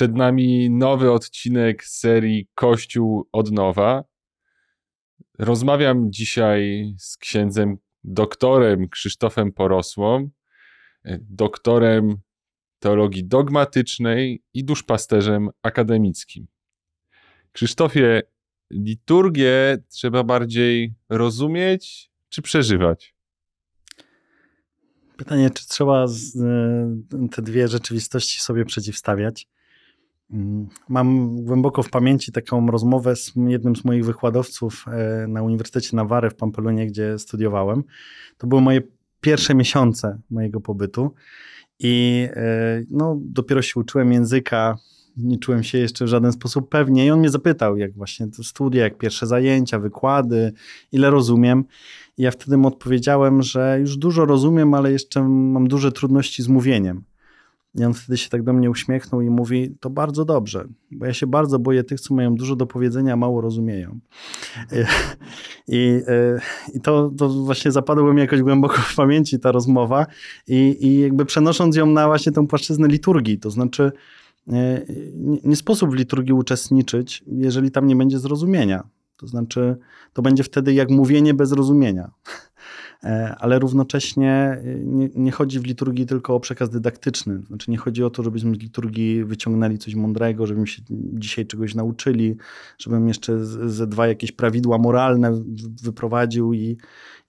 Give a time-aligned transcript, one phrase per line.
[0.00, 4.04] Przed nami nowy odcinek serii Kościół od nowa.
[5.38, 10.30] Rozmawiam dzisiaj z księdzem doktorem Krzysztofem Porosłą,
[11.20, 12.16] doktorem
[12.78, 16.46] teologii dogmatycznej i duszpasterzem akademickim.
[17.52, 18.22] Krzysztofie,
[18.70, 23.14] liturgię trzeba bardziej rozumieć czy przeżywać?
[25.16, 29.48] Pytanie, czy trzeba e, te dwie rzeczywistości sobie przeciwstawiać?
[30.32, 35.96] Mm, mam głęboko w pamięci taką rozmowę z jednym z moich wykładowców e, na Uniwersytecie
[35.96, 37.82] Nawary w Pampelunie, gdzie studiowałem.
[38.38, 38.82] To były moje
[39.20, 41.14] pierwsze miesiące mojego pobytu
[41.78, 44.76] i e, no, dopiero się uczyłem języka,
[45.16, 48.44] nie czułem się jeszcze w żaden sposób pewnie i on mnie zapytał, jak właśnie to
[48.44, 50.52] studia, jak pierwsze zajęcia, wykłady,
[50.92, 51.64] ile rozumiem.
[52.18, 56.48] I ja wtedy mu odpowiedziałem, że już dużo rozumiem, ale jeszcze mam duże trudności z
[56.48, 57.04] mówieniem.
[57.74, 61.12] I on wtedy się tak do mnie uśmiechnął i mówi: To bardzo dobrze, bo ja
[61.12, 64.00] się bardzo boję tych, co mają dużo do powiedzenia, a mało rozumieją.
[65.68, 66.02] I,
[66.74, 70.06] i to, to właśnie zapadło mi jakoś głęboko w pamięci ta rozmowa,
[70.46, 73.92] i, i jakby przenosząc ją na właśnie tę płaszczyznę liturgii, to znaczy.
[74.46, 74.86] Nie,
[75.44, 78.88] nie sposób w liturgii uczestniczyć, jeżeli tam nie będzie zrozumienia.
[79.16, 79.76] To znaczy,
[80.12, 82.10] to będzie wtedy jak mówienie bez rozumienia.
[83.04, 87.40] E, ale równocześnie e, nie, nie, chodzi w liturgii tylko o przekaz dydaktyczny.
[87.46, 91.74] Znaczy nie chodzi o to, żebyśmy z liturgii wyciągnęli coś mądrego, żebyśmy się dzisiaj czegoś
[91.74, 92.36] nauczyli,
[92.78, 95.42] żebym jeszcze ze dwa jakieś prawidła moralne
[95.82, 96.76] wyprowadził i,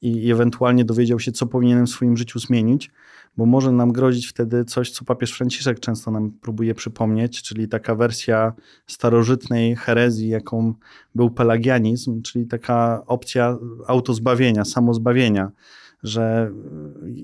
[0.02, 2.92] i ewentualnie dowiedział się, co powinienem w swoim życiu zmienić
[3.38, 7.96] bo może nam grozić wtedy coś, co papież Franciszek często nam próbuje przypomnieć, czyli taka
[7.96, 8.54] wersja
[8.88, 10.74] starożytnej herezji, jaką
[11.16, 13.58] był pelagianizm, czyli taka opcja
[13.88, 15.52] autozbawienia, samozbawienia,
[16.04, 16.52] że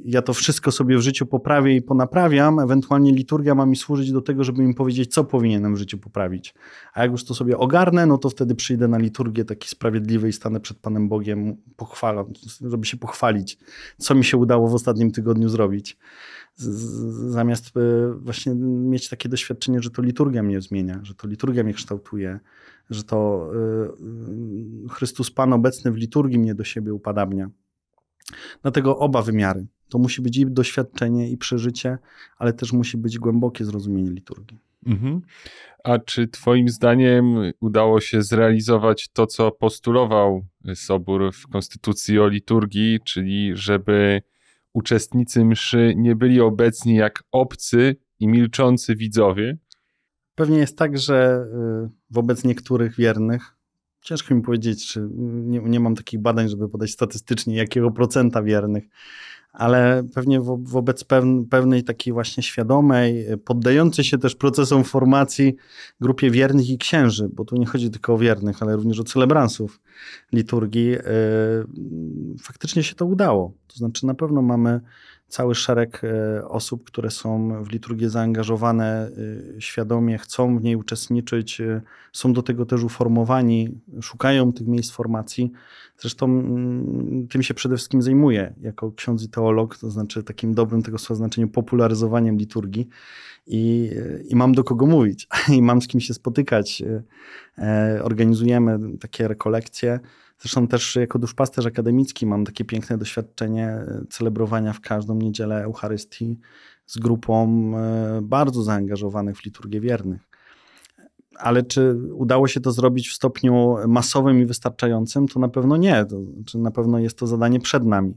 [0.06, 4.22] ja to wszystko sobie w życiu poprawię i ponaprawiam, ewentualnie liturgia ma mi służyć do
[4.22, 6.54] tego, żeby mi powiedzieć, co powinienem w życiu poprawić.
[6.94, 10.34] A jak już to sobie ogarnę, no to wtedy przyjdę na liturgię taki sprawiedliwy i
[10.34, 12.26] stanę przed Panem Bogiem, pochwalam,
[12.62, 13.58] żeby się pochwalić,
[13.98, 15.98] co mi się udało w ostatnim tygodniu zrobić.
[17.30, 21.74] Zamiast e, właśnie mieć takie doświadczenie, że to liturgia mnie zmienia, że to liturgia mnie
[21.74, 22.40] kształtuje,
[22.90, 23.50] że to
[24.86, 27.50] e, Chrystus Pan obecny w liturgii mnie do siebie upadabnia.
[28.62, 29.68] Dlatego oba wymiary.
[29.90, 31.98] To musi być i doświadczenie, i przeżycie,
[32.38, 34.60] ale też musi być głębokie zrozumienie liturgii.
[34.86, 35.22] Mhm.
[35.84, 40.46] A czy Twoim zdaniem udało się zrealizować to, co postulował
[40.76, 44.22] Sobór w Konstytucji o liturgii, czyli żeby
[44.74, 49.58] uczestnicy mszy nie byli obecni jak obcy i milczący widzowie?
[50.36, 51.46] Pewnie jest tak, że
[51.86, 53.57] y, wobec niektórych wiernych
[54.08, 58.84] Ciężko mi powiedzieć, czy nie, nie mam takich badań, żeby podać statystycznie, jakiego procenta wiernych,
[59.54, 61.04] ale pewnie wo, wobec
[61.50, 65.56] pewnej takiej właśnie świadomej, poddającej się też procesom formacji
[66.02, 69.82] grupie wiernych i księży, bo tu nie chodzi tylko o wiernych, ale również o celebransów
[70.34, 71.00] liturgii, yy,
[72.42, 73.54] faktycznie się to udało.
[73.68, 74.82] To znaczy na pewno mamy
[75.28, 79.10] cały szereg e, osób, które są w liturgię zaangażowane,
[79.58, 81.82] e, świadomie chcą w niej uczestniczyć, e,
[82.14, 85.52] są do tego też uformowani, szukają tych miejsc formacji.
[85.98, 90.82] Zresztą mm, tym się przede wszystkim zajmuję jako ksiądz i teolog, to znaczy takim dobrym
[90.82, 92.88] tego słowa znaczeniu popularyzowaniem liturgii
[93.48, 93.92] i,
[94.28, 95.28] i mam do kogo mówić
[95.58, 96.84] i mam z kim się spotykać.
[98.04, 100.00] Organizujemy takie rekolekcje.
[100.40, 106.40] Zresztą też jako duszpasterz akademicki mam takie piękne doświadczenie e, celebrowania w każdą niedzielę Eucharystii
[106.86, 110.22] z grupą e, bardzo zaangażowanych w liturgię wiernych.
[111.40, 115.28] Ale czy udało się to zrobić w stopniu masowym i wystarczającym?
[115.28, 116.06] To na pewno nie.
[116.06, 118.16] To znaczy na pewno jest to zadanie przed nami.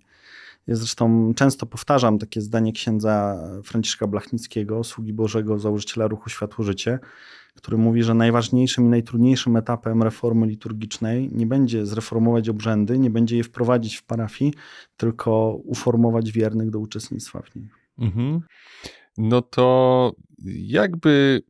[0.67, 6.99] Ja zresztą często powtarzam takie zdanie księdza Franciszka Blachnickiego, sługi Bożego, założyciela ruchu Światło Życie,
[7.55, 13.37] który mówi, że najważniejszym i najtrudniejszym etapem reformy liturgicznej nie będzie zreformować obrzędy, nie będzie
[13.37, 14.55] je wprowadzić w parafii,
[14.97, 17.69] tylko uformować wiernych do uczestnictwa w niej.
[17.99, 18.41] Mhm.
[19.19, 20.13] No to
[20.47, 21.43] jakby,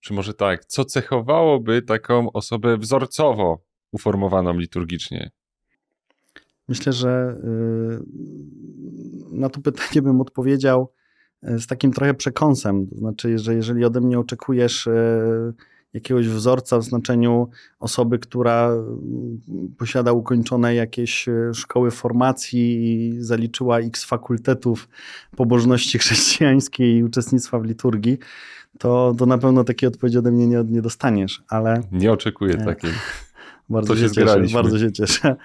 [0.00, 3.58] czy może tak, co cechowałoby taką osobę wzorcowo
[3.92, 5.30] uformowaną liturgicznie?
[6.68, 8.02] Myślę, że y,
[9.32, 10.92] na to pytanie bym odpowiedział
[11.42, 12.86] z takim trochę przekąsem.
[12.86, 15.52] To znaczy, że jeżeli ode mnie oczekujesz e,
[15.92, 17.48] jakiegoś wzorca w znaczeniu
[17.80, 18.70] osoby, która
[19.78, 24.88] posiada ukończone jakieś e, szkoły formacji i zaliczyła x fakultetów
[25.36, 28.18] pobożności chrześcijańskiej i uczestnictwa w liturgii,
[28.78, 31.82] to, to na pewno takiej odpowiedzi ode mnie nie, nie dostaniesz, ale...
[31.92, 32.90] Nie oczekuję e, takiej.
[33.70, 35.36] Bardzo się cieszę, bardzo się cieszę.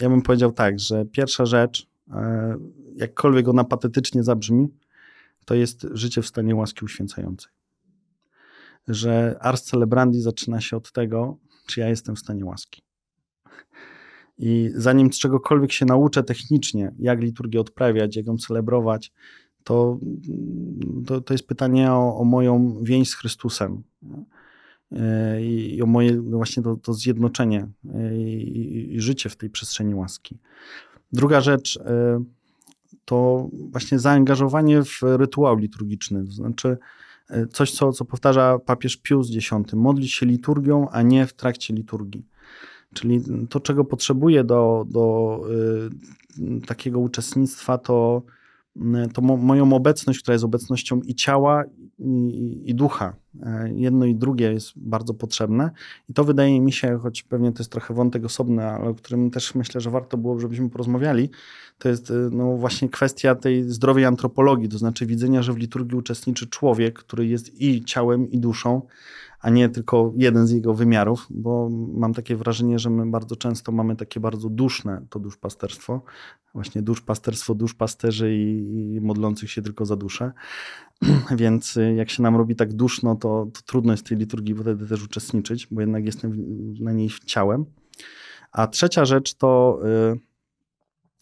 [0.00, 1.88] Ja bym powiedział tak, że pierwsza rzecz,
[2.96, 4.68] jakkolwiek ona patetycznie zabrzmi,
[5.44, 7.52] to jest życie w stanie łaski uświęcającej.
[8.88, 12.82] Że ars celebrandi zaczyna się od tego, czy ja jestem w stanie łaski.
[14.38, 19.12] I zanim z czegokolwiek się nauczę technicznie, jak liturgię odprawiać, jak ją celebrować,
[19.64, 19.98] to,
[21.06, 23.82] to, to jest pytanie o, o moją więź z Chrystusem
[25.40, 27.68] i o moje właśnie to, to zjednoczenie
[28.12, 30.38] i, i, życie w tej przestrzeni łaski.
[31.12, 32.24] Druga rzecz e,
[33.06, 36.76] to właśnie zaangażowanie w rytuał liturgiczny, to znaczy
[37.52, 42.26] coś, co, co powtarza papież Pius X, modlić się liturgią, a nie w trakcie liturgii.
[42.94, 45.40] Czyli to, czego potrzebuję do, do
[46.38, 48.22] y, takiego uczestnictwa, to
[49.12, 51.64] to mo moją obecność, która jest obecnością i ciała,
[51.98, 53.16] i, i, ducha.
[53.42, 55.70] E, jedno i drugie jest bardzo potrzebne.
[56.08, 59.30] I to wydaje mi się, choć pewnie to jest trochę wątek osobny, ale o którym
[59.30, 61.30] też myślę, że warto było, żebyśmy porozmawiali,
[61.78, 65.98] to jest y, no, właśnie kwestia tej zdrowej antropologii, to znaczy widzenia, że w liturgii
[65.98, 68.82] uczestniczy człowiek, który jest i ciałem, i duszą,
[69.46, 73.72] a nie tylko jeden z jego wymiarów, bo mam takie wrażenie, że my bardzo często
[73.72, 76.02] mamy takie bardzo duszne to duszpasterstwo,
[76.54, 80.32] właśnie duszpasterstwo duszpasterzy i, i modlących się tylko za duszę.
[81.36, 84.86] Więc y, jak się nam robi tak duszno, to, to trudno jest tej liturgii wtedy
[84.86, 86.44] też uczestniczyć, bo jednak jestem
[86.80, 87.64] na niej ciałem.
[88.52, 89.80] A trzecia rzecz to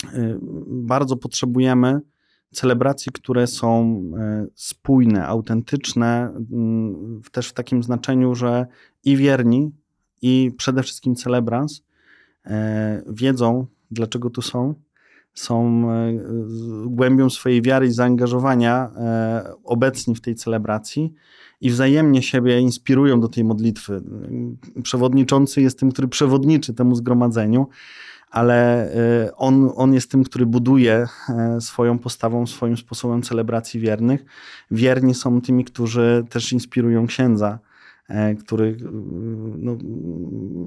[0.04, 2.00] y, y, bardzo potrzebujemy
[2.54, 8.66] celebracji, które są e, spójne, autentyczne, mm, też w takim znaczeniu, że
[9.04, 9.70] i wierni,
[10.22, 11.82] i przede wszystkim celebrans
[12.46, 14.74] e, wiedzą, dlaczego tu są,
[15.34, 16.12] są e,
[16.86, 18.90] głębią swojej wiary i zaangażowania
[19.64, 21.14] obecni w tej celebracji
[21.60, 24.02] i wzajemnie siebie inspirują do tej modlitwy.
[24.82, 27.66] Przewodniczący jest tym, który przewodniczy temu zgromadzeniu,
[28.34, 28.88] ale
[29.26, 34.25] y, on, on jest tym, który buduje e, swoją postawą, swoim sposobem celebracji wiernych.
[34.70, 37.58] Wierni są tymi, którzy też inspirują księdza,
[38.08, 38.76] e, który, y,
[39.58, 39.76] no,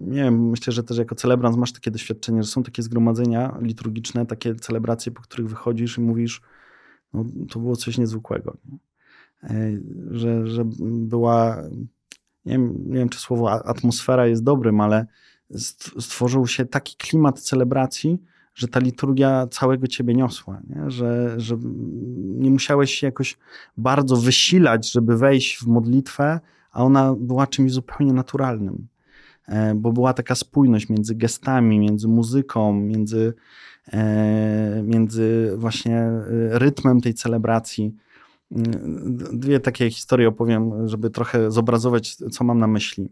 [0.07, 4.25] nie wiem, myślę, że też jako celebrant masz takie doświadczenie, że są takie zgromadzenia liturgiczne,
[4.25, 6.41] takie celebracje, po których wychodzisz i mówisz,
[7.13, 8.57] no, to było coś niezwykłego.
[8.63, 8.77] Nie?
[10.11, 11.63] Że, że była,
[12.45, 15.05] nie wiem, nie wiem, czy słowo atmosfera jest dobrym, ale
[15.99, 18.17] stworzył się taki klimat celebracji,
[18.55, 20.91] że ta liturgia całego ciebie niosła, nie?
[20.91, 21.57] Że, że
[22.17, 23.37] nie musiałeś się jakoś
[23.77, 26.39] bardzo wysilać, żeby wejść w modlitwę,
[26.71, 28.87] a ona była czymś zupełnie naturalnym,
[29.47, 33.33] e, bo była taka spójność między gestami, między muzyką, między,
[33.93, 36.21] e, między właśnie e,
[36.59, 37.95] rytmem tej celebracji.
[39.33, 43.09] Dwie takie historie opowiem, żeby trochę zobrazować, co mam na myśli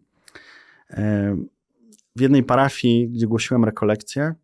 [2.16, 4.36] w jednej parafii, gdzie głosiłem rekolekcję,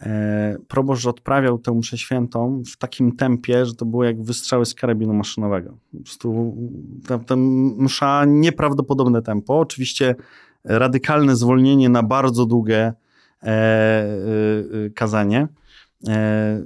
[0.00, 4.74] e, proboszcz odprawiał tę mszę świętą w takim tempie, że to było jak wystrzały z
[4.74, 5.76] karabinu maszynowego.
[5.92, 6.56] Po prostu
[7.06, 7.36] ta, ta
[7.76, 9.58] msza, nieprawdopodobne tempo.
[9.58, 10.14] Oczywiście
[10.64, 12.92] radykalne zwolnienie na bardzo długie
[13.42, 14.04] e, e,
[14.94, 15.48] kazanie.
[16.08, 16.62] E,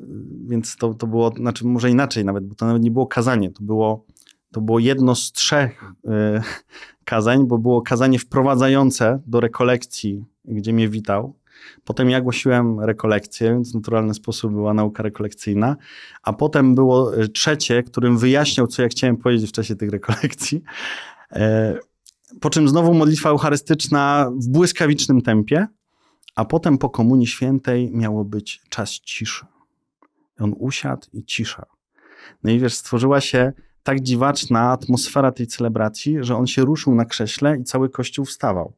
[0.49, 3.63] więc to, to było, znaczy może inaczej nawet, bo to nawet nie było kazanie, to
[3.63, 4.05] było,
[4.53, 6.43] to było jedno z trzech e,
[7.05, 11.35] kazań, bo było kazanie wprowadzające do rekolekcji gdzie mnie witał.
[11.85, 15.77] Potem ja głosiłem rekolekcję, więc naturalny sposób była nauka rekolekcyjna.
[16.23, 20.63] A potem było e, trzecie, którym wyjaśniał, co ja chciałem powiedzieć w czasie tych rekolekcji.
[21.33, 21.75] E,
[22.41, 25.67] po czym znowu modlitwa eucharystyczna w błyskawicznym tempie,
[26.37, 29.47] a potem po Komunii Świętej miało być czas ciszy.
[30.39, 31.67] On usiadł i cisza.
[32.45, 37.05] No i wiesz, stworzyła się tak dziwaczna atmosfera tej celebracji, że on się ruszył na
[37.05, 38.73] krześle i cały kościół wstawał.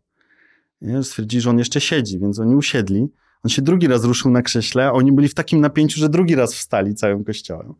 [0.80, 1.02] Nie?
[1.02, 3.08] Stwierdzili, że on jeszcze siedzi, więc oni usiedli.
[3.44, 6.34] On się drugi raz ruszył na krześle, a oni byli w takim napięciu, że drugi
[6.34, 7.74] raz wstali całym kościołem.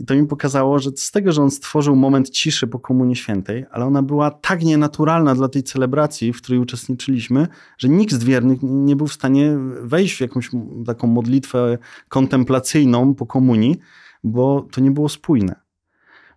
[0.00, 3.64] I to mi pokazało, że z tego, że on stworzył moment ciszy po Komunii Świętej,
[3.70, 8.58] ale ona była tak nienaturalna dla tej celebracji, w której uczestniczyliśmy, że nikt z wiernych
[8.62, 10.50] nie był w stanie wejść w jakąś
[10.86, 13.78] taką modlitwę kontemplacyjną po komunii,
[14.24, 15.69] bo to nie było spójne.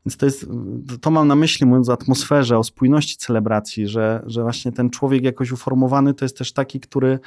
[0.06, 0.46] Więc to jest,
[1.02, 5.24] to mam na myśli, mówiąc o atmosferze, o spójności celebracji, że, że właśnie ten człowiek
[5.24, 7.20] jakoś uformowany to jest też taki, który,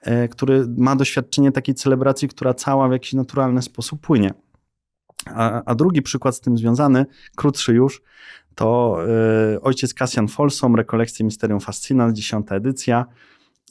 [0.00, 4.34] e, który ma doświadczenie takiej celebracji, która cała w jakiś naturalny sposób płynie.
[5.26, 8.02] A, a drugi przykład z tym związany, krótszy już,
[8.54, 8.98] to
[9.54, 13.06] y, ojciec Kasjan Folsom, rekolekcje Misterium Fascinal, dziesiąta edycja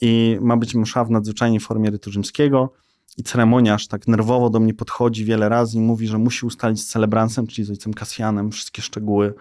[0.00, 2.72] i ma być msza w nadzwyczajnej formie rytu rzymskiego
[3.16, 6.86] i ceremoniarz tak nerwowo do mnie podchodzi wiele razy i mówi, że musi ustalić z
[6.86, 9.34] celebransem, czyli z ojcem Kasjanem, wszystkie szczegóły,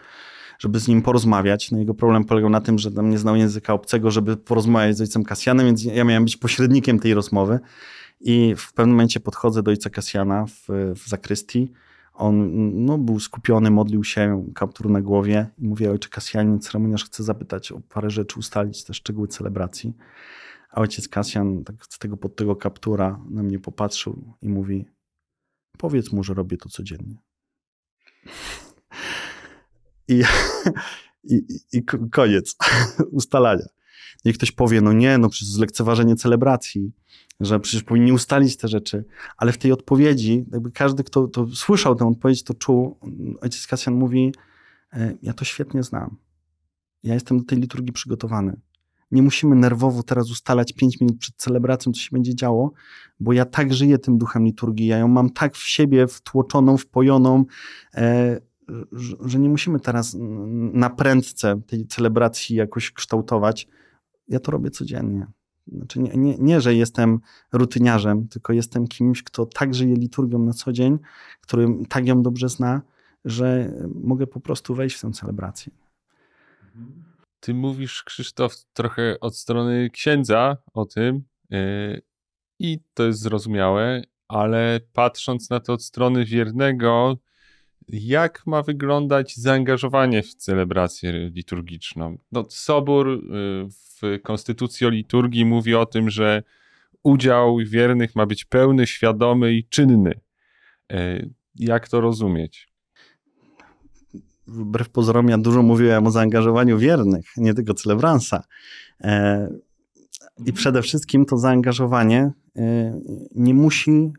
[0.60, 1.72] żeby z nim porozmawiać.
[1.72, 5.02] No jego problem polegał na tym, że tam nie znał języka obcego, żeby porozmawiać z
[5.02, 7.60] ojcem Kasjanem, więc ja miałem być pośrednikiem tej rozmowy.
[8.22, 11.72] I w pewnym momencie podchodzę do ojca Kasjana w, w zakrystii.
[12.14, 12.50] On
[12.86, 17.72] no, był skupiony, modlił się, kaptur na głowie i mówię, ojcze Kasjanin, ceremoniarz chce zapytać
[17.72, 19.94] o parę rzeczy, ustalić te szczegóły celebracji.
[20.74, 24.86] A ojciec Kasjan tak z tego pod tego kaptura na mnie popatrzył i mówi,
[25.78, 27.18] powiedz mu, że robię to codziennie.
[30.08, 30.24] I,
[31.34, 31.42] i,
[31.74, 32.56] i koniec
[33.12, 33.66] ustalania.
[34.26, 36.92] Niech ktoś powie, no nie, no przez lekceważenie celebracji,
[37.40, 39.06] że przecież powinni ustalić te rzeczy,
[39.38, 43.00] ale w tej odpowiedzi, jakby każdy, kto to słyszał tę odpowiedź, to czuł,
[43.42, 44.34] ojciec Kasjan mówi,
[44.94, 46.18] e, ja to świetnie znam.
[47.04, 48.58] Ja jestem do tej liturgii przygotowany.
[49.14, 52.72] Nie musimy nerwowo teraz ustalać pięć minut przed celebracją, co się będzie działo,
[53.20, 57.46] bo ja tak żyję tym duchem liturgii, ja ją mam tak w siebie wtłoczoną, wpojoną,
[57.96, 58.40] e,
[59.26, 60.18] że nie musimy teraz
[60.74, 63.68] na prędce tej celebracji jakoś kształtować.
[64.28, 65.28] Ja to robię codziennie.
[65.68, 67.20] Znaczy nie, nie, nie, że jestem
[67.52, 71.00] rutyniarzem, tylko jestem kimś, kto tak żyje liturgią na co dzień,
[71.42, 72.82] który tak ją dobrze zna,
[73.26, 75.72] że mogę po prostu wejść w tę celebrację.
[77.44, 82.02] Ty mówisz, Krzysztof, trochę od strony księdza o tym yy,
[82.60, 87.18] i to jest zrozumiałe, ale patrząc na to od strony wiernego,
[87.90, 92.18] jak ma wyglądać zaangażowanie w celebrację liturgiczną?
[92.32, 93.20] No, Sobór y,
[93.70, 96.44] w Konstytucji o liturgii mówi o tym, że
[97.04, 100.20] udział wiernych ma być pełny, świadomy i czynny.
[100.92, 102.73] Y, jak to rozumieć?
[104.48, 108.44] Wbrew pozorom, ja dużo mówiłem o zaangażowaniu wiernych, nie tylko celebransa.
[109.02, 109.50] E,
[110.46, 112.94] I przede wszystkim to zaangażowanie Y,
[113.36, 114.14] nie musi y,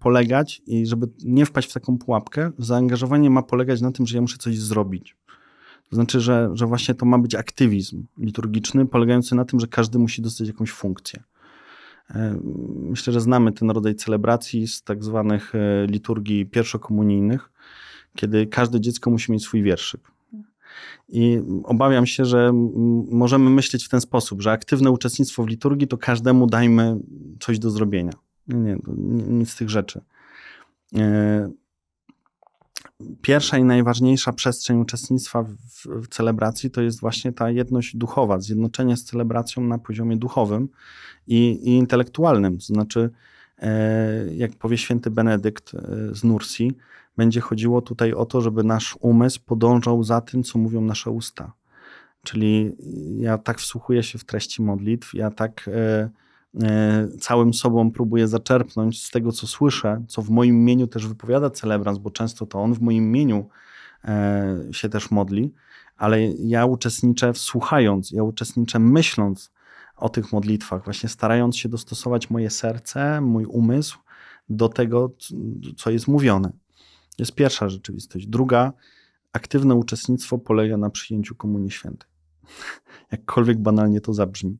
[0.00, 4.20] polegać i żeby nie wpaść w taką pułapkę, zaangażowanie ma polegać na tym, że ja
[4.20, 5.16] muszę coś zrobić.
[5.90, 9.98] To znaczy, że, że właśnie to ma być aktywizm liturgiczny, polegający na tym, że każdy
[9.98, 11.22] musi dostać jakąś funkcję.
[12.80, 15.52] Myślę, że znamy ten rodzaj celebracji z tak zwanych
[15.86, 17.50] liturgii pierwszokomunijnych,
[18.16, 20.00] kiedy każde dziecko musi mieć swój wierszyk.
[21.08, 22.52] I obawiam się, że
[23.10, 26.96] możemy myśleć w ten sposób, że aktywne uczestnictwo w liturgii to każdemu dajmy
[27.40, 28.12] coś do zrobienia.
[28.48, 28.76] Nie, nie,
[29.28, 30.00] nic z tych rzeczy.
[30.96, 31.50] E,
[33.22, 38.96] pierwsza i najważniejsza przestrzeń uczestnictwa w, w, celebracji to jest właśnie ta jedność duchowa, zjednoczenie
[38.96, 40.68] z celebracją na poziomie duchowym
[41.26, 42.58] i, i intelektualnym.
[42.58, 43.10] To znaczy,
[43.58, 45.80] e, jak powie święty Benedykt e,
[46.14, 46.72] z Nursi,
[47.16, 51.52] będzie chodziło tutaj o to, żeby nasz umysł podążał za tym, co mówią nasze usta.
[52.22, 52.76] Czyli
[53.18, 56.10] ja tak wsłuchuję się w treści modlitw, ja tak e,
[56.62, 61.50] e, całym sobą próbuję zaczerpnąć z tego, co słyszę, co w moim imieniu też wypowiada
[61.50, 63.48] celebrans, bo często to on w moim imieniu
[64.04, 65.52] e, się też modli,
[65.96, 69.52] ale ja uczestniczę wsłuchając, ja uczestniczę myśląc
[69.96, 73.98] o tych modlitwach, właśnie starając się dostosować moje serce, mój umysł
[74.48, 75.10] do tego,
[75.76, 76.63] co jest mówione
[77.18, 78.26] jest pierwsza rzeczywistość.
[78.26, 78.72] Druga,
[79.32, 82.10] aktywne uczestnictwo polega na przyjęciu Komunii Świętej.
[83.12, 84.58] Jakkolwiek banalnie to zabrzmi.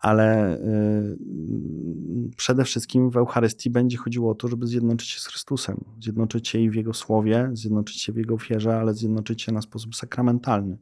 [0.00, 5.84] Ale yy, przede wszystkim w Eucharystii będzie chodziło o to, żeby zjednoczyć się z Chrystusem.
[6.02, 9.62] Zjednoczyć się i w Jego słowie, zjednoczyć się w Jego ofierze, ale zjednoczyć się na
[9.62, 10.78] sposób sakramentalny.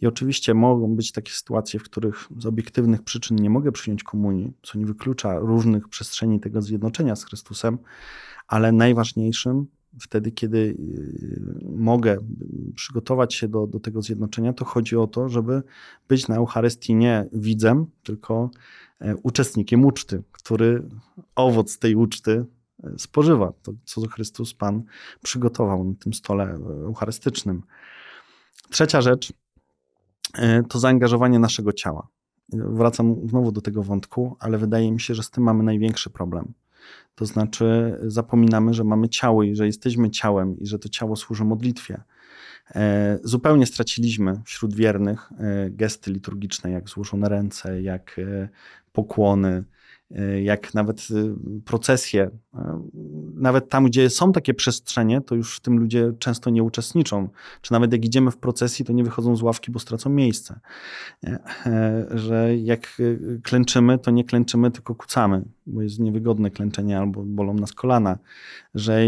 [0.00, 4.52] I oczywiście mogą być takie sytuacje, w których z obiektywnych przyczyn nie mogę przyjąć komunii,
[4.62, 7.78] co nie wyklucza różnych przestrzeni tego zjednoczenia z Chrystusem,
[8.48, 9.66] ale najważniejszym
[10.00, 12.18] wtedy, kiedy y, mogę
[12.74, 15.62] przygotować się do, do tego zjednoczenia, to chodzi o to, żeby
[16.08, 18.50] być na Eucharystii nie widzem, tylko
[19.00, 20.88] e, uczestnikiem uczty, który
[21.34, 22.44] owoc tej uczty
[22.82, 24.82] e, spożywa, to co Chrystus Pan
[25.22, 26.44] przygotował na tym stole
[26.84, 27.62] eucharystycznym.
[28.70, 29.32] Trzecia rzecz
[30.34, 32.08] e, to zaangażowanie naszego ciała.
[32.52, 36.54] Wracam znowu do tego wątku, ale wydaje mi się, że z tym mamy największy problem.
[37.14, 41.44] To znaczy zapominamy, że mamy ciało i że jesteśmy ciałem i że to ciało służy
[41.44, 42.02] modlitwie.
[42.74, 48.48] E, zupełnie straciliśmy wśród wiernych e, gesty liturgiczne, jak złożone ręce, jak e,
[48.92, 49.64] pokłony,
[50.42, 51.08] jak nawet
[51.64, 52.30] procesje,
[53.34, 57.28] nawet tam, gdzie są takie przestrzenie, to już w tym ludzie często nie uczestniczą.
[57.60, 60.60] Czy nawet jak idziemy w procesji, to nie wychodzą z ławki, bo stracą miejsce.
[61.24, 67.22] E, że jak y, klęczymy, to nie klęczymy, tylko kucamy, bo jest niewygodne klęczenie albo
[67.22, 68.18] bolą nas kolana.
[68.74, 69.00] Że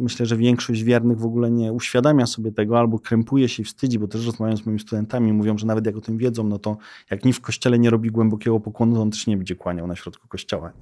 [0.00, 3.98] myślę, że większość wiernych w ogóle nie uświadamia sobie tego albo krępuje się i wstydzi,
[3.98, 6.76] bo też rozmawiam z moimi studentami, mówią, że nawet jak o tym wiedzą, no to
[7.10, 9.96] jak nikt w kościele nie robi głębokiego pokłonu, to on też nie będzie kłaniał na
[9.96, 10.72] środku kościoła.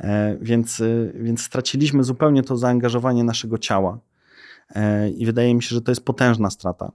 [0.00, 4.00] E, więc, e, więc straciliśmy zupełnie to zaangażowanie naszego ciała.
[4.74, 6.92] E, I wydaje mi się, że to jest potężna strata.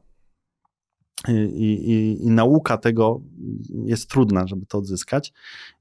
[1.27, 1.33] i,
[1.63, 3.21] i, i, nauka tego
[3.85, 5.33] jest trudna, żeby to odzyskać.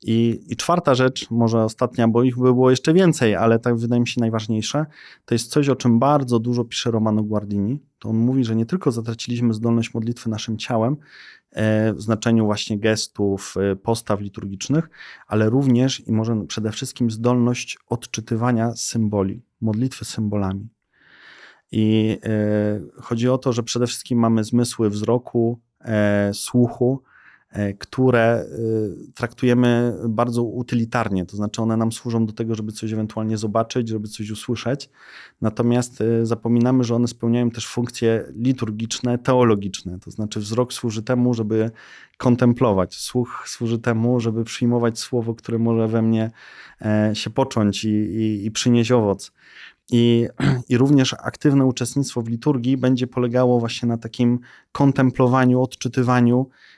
[0.03, 4.01] I, I, czwarta rzecz, może ostatnia, bo ich by było jeszcze więcej, ale tak wydaje
[4.01, 4.87] mi się najważniejsze,
[5.25, 7.81] to jest coś, o czym bardzo dużo pisze Romano Guardini.
[8.05, 10.97] To on mówi, że nie tylko zatraciliśmy zdolność modlitwy naszym ciałem,
[11.51, 14.91] e, w znaczeniu właśnie gestów, e, postaw liturgicznych,
[15.27, 20.69] ale również i może przede wszystkim zdolność odczytywania symboli, modlitwy symbolami.
[21.73, 25.61] I e, chodzi o to, że przede wszystkim mamy zmysły wzroku,
[26.33, 27.03] słuchu,
[27.79, 28.47] które
[29.15, 34.09] traktujemy bardzo utylitarnie, to znaczy one nam służą do tego, żeby coś ewentualnie zobaczyć, żeby
[34.09, 34.91] coś usłyszeć.
[35.41, 41.71] Natomiast zapominamy, że one spełniają też funkcje liturgiczne, teologiczne, to znaczy wzrok służy temu, żeby
[42.17, 46.31] kontemplować, słuch służy temu, żeby przyjmować słowo, które może we mnie
[47.13, 49.33] się począć i, i, i przynieść owoc.
[49.91, 50.29] I,
[50.69, 54.39] I również aktywne uczestnictwo w liturgii będzie polegało właśnie na takim
[54.73, 56.74] kontemplowaniu, odczytywaniu e,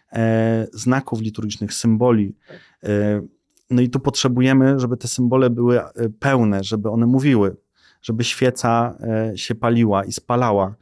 [0.72, 2.34] znaków liturgicznych, symboli.
[2.82, 3.22] E,
[3.70, 7.56] no i tu potrzebujemy, żeby te symbole były e, pełne, żeby one mówiły,
[8.02, 10.75] żeby świeca e, się paliła i spalała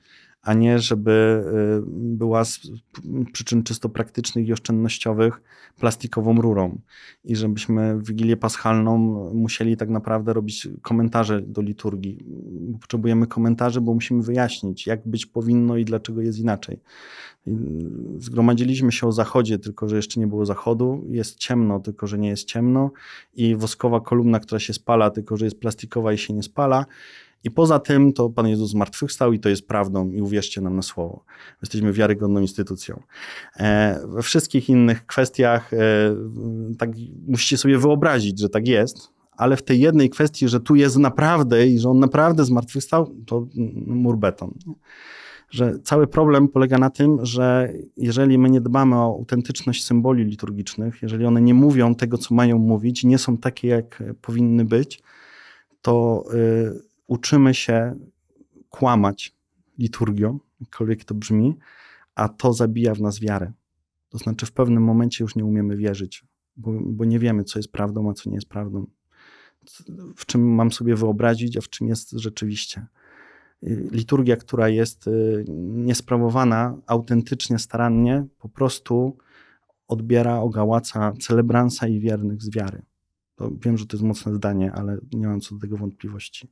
[0.44, 1.44] a nie żeby
[1.78, 1.82] y,
[2.16, 2.60] była z
[3.32, 5.42] przyczyn czysto praktycznych i oszczędnościowych
[5.78, 6.78] plastikową rurą.
[7.24, 8.98] I żebyśmy w Wigilię Paschalną
[9.34, 12.24] musieli tak naprawdę robić komentarze do liturgii.
[12.80, 16.80] Potrzebujemy komentarzy, bo musimy wyjaśnić, jak być powinno i dlaczego jest inaczej.
[18.18, 21.04] Zgromadziliśmy się o zachodzie, tylko że jeszcze nie było zachodu.
[21.08, 22.90] Jest ciemno, tylko że nie jest ciemno.
[23.34, 26.86] I woskowa kolumna, która się spala, tylko że jest plastikowa i się nie spala.
[27.44, 30.82] I poza tym to Pan Jezus zmartwychwstał i to jest prawdą i uwierzcie nam na
[30.82, 31.24] słowo.
[31.62, 33.02] Jesteśmy wiarygodną instytucją.
[33.56, 35.78] E, we wszystkich innych kwestiach e,
[36.78, 36.90] tak
[37.26, 41.66] musicie sobie wyobrazić, że tak jest, ale w tej jednej kwestii, że tu jest naprawdę
[41.66, 43.46] i że On naprawdę zmartwychwstał, to
[43.86, 44.54] mur beton.
[45.50, 51.02] Że cały problem polega na tym, że jeżeli my nie dbamy o autentyczność symboli liturgicznych,
[51.02, 55.02] jeżeli one nie mówią tego, co mają mówić, nie są takie, jak powinny być,
[55.82, 57.94] to y, uczymy się
[58.70, 59.34] kłamać
[59.78, 61.56] liturgią, jakkolwiek to brzmi,
[62.14, 63.52] a to zabija w nas wiarę.
[64.08, 66.24] To znaczy, w pewnym momencie już nie umiemy wierzyć,
[66.56, 68.86] bo, bo nie wiemy, co jest prawdą, a co nie jest prawdą.
[70.16, 72.86] W czym mam sobie wyobrazić, a w czym jest rzeczywiście.
[73.90, 79.16] Liturgia, która jest y, niesprawowana autentycznie, starannie, po prostu
[79.88, 82.82] odbiera, ogałaca celebransa i wiernych z wiary.
[83.36, 86.48] To wiem, że to jest mocne zdanie, ale nie mam co do tego wątpliwości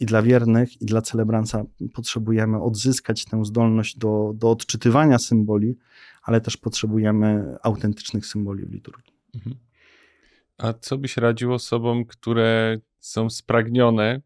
[0.00, 5.76] i dla wiernych, i dla celebransa potrzebujemy odzyskać tę zdolność do, do odczytywania symboli,
[6.22, 9.12] ale też potrzebujemy autentycznych symboli w liturgii.
[9.34, 9.56] Mhm.
[10.58, 14.20] A co byś radził osobom, które są spragnione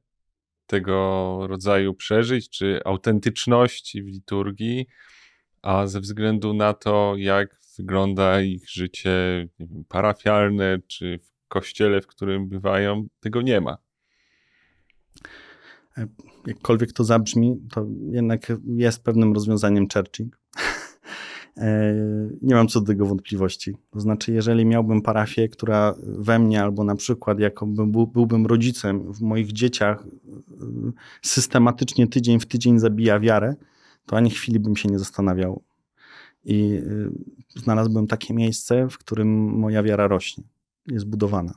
[0.67, 4.87] tego rodzaju przeżyć, czy autentyczności w liturgii,
[5.63, 9.49] a ze względu na to, jak wygląda ich życie
[9.89, 13.79] parafialne, czy w kościele, w którym bywają, tego nie ma?
[15.99, 16.07] E,
[16.47, 20.39] jakkolwiek to zabrzmi, to jednak jest pewnym rozwiązaniem Churching.
[21.57, 21.95] E,
[22.43, 23.77] nie mam co do tego wątpliwości.
[23.91, 27.67] To znaczy, jeżeli miałbym parafię, która we mnie, albo na przykład, jako
[28.07, 30.07] byłbym rodzicem w moich dzieciach, e,
[31.23, 33.55] systematycznie tydzień w tydzień zabija wiarę,
[34.07, 35.63] to ani chwili bym się nie zastanawiał.
[36.45, 36.83] I
[37.49, 40.45] znalazłbym takie miejsce, w którym moja wiara rośnie,
[40.87, 41.55] jest budowana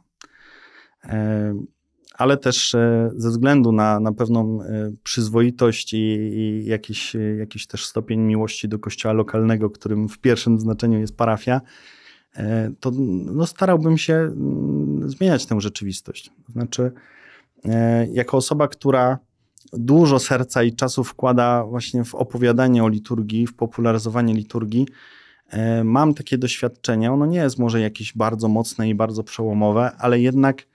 [2.18, 7.68] ale też e, ze względu na, na pewną e, przyzwoitość i, i jakiś, e, jakiś
[7.68, 11.62] też stopień miłości do kościoła lokalnego, którym w pierwszym znaczeniu jest parafia,
[12.80, 12.92] to
[13.26, 16.32] no, starałbym się mm, zmieniać tę rzeczywistość.
[16.50, 16.92] Znaczy,
[18.12, 19.20] jako osoba, która
[19.74, 24.88] dużo serca i czasu wkłada właśnie w opowiadanie o liturgii, w popularyzowanie liturgii,
[25.84, 27.12] mam takie doświadczenie.
[27.12, 30.66] Ono nie jest może jakieś bardzo mocne i bardzo przełomowe, ale jednak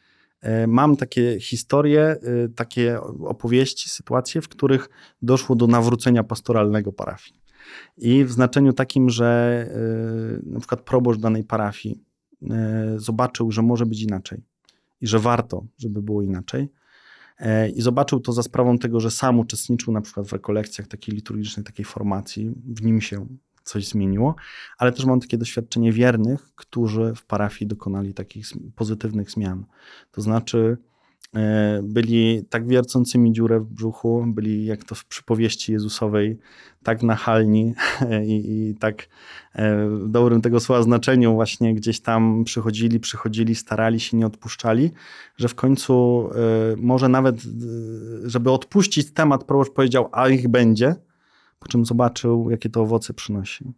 [0.69, 4.89] mam takie historie, e, takie opowieści, sytuacje, w których
[5.23, 7.41] doszło do nawrócenia pastoralnego parafii.
[7.97, 9.27] I w znaczeniu takim, że
[10.47, 12.05] e, na przykład proboszcz danej parafii
[12.97, 14.43] zobaczył, że może być inaczej
[15.01, 16.69] i że warto, żeby było inaczej.
[17.75, 21.65] I zobaczył to za sprawą tego, że sam uczestniczył na przykład w rekolekcjach takiej liturgicznej,
[21.65, 23.27] takiej formacji, w nim się
[23.71, 24.35] coś zmieniło,
[24.79, 29.67] ale też mam takie doświadczenie wiernych, którzy w parafii dokonali takich pozytywnych zmian.
[30.11, 30.79] To znaczy,
[31.35, 36.39] e, byli tak wiercącymi dziurę w brzuchu, byli jak to w przypowieści Jezusowej,
[36.83, 37.75] tak nachalni
[38.27, 39.09] i, i tak
[39.55, 44.91] e, w dobrym tego słowa znaczeniu właśnie gdzieś tam przychodzili, przychodzili, starali się, nie odpuszczali,
[45.37, 47.37] że w końcu e, może nawet,
[48.25, 50.95] żeby odpuścić temat, proboszcz powiedział, a ich będzie,
[51.61, 53.73] po czym zobaczył, jakie to owoce przynosi.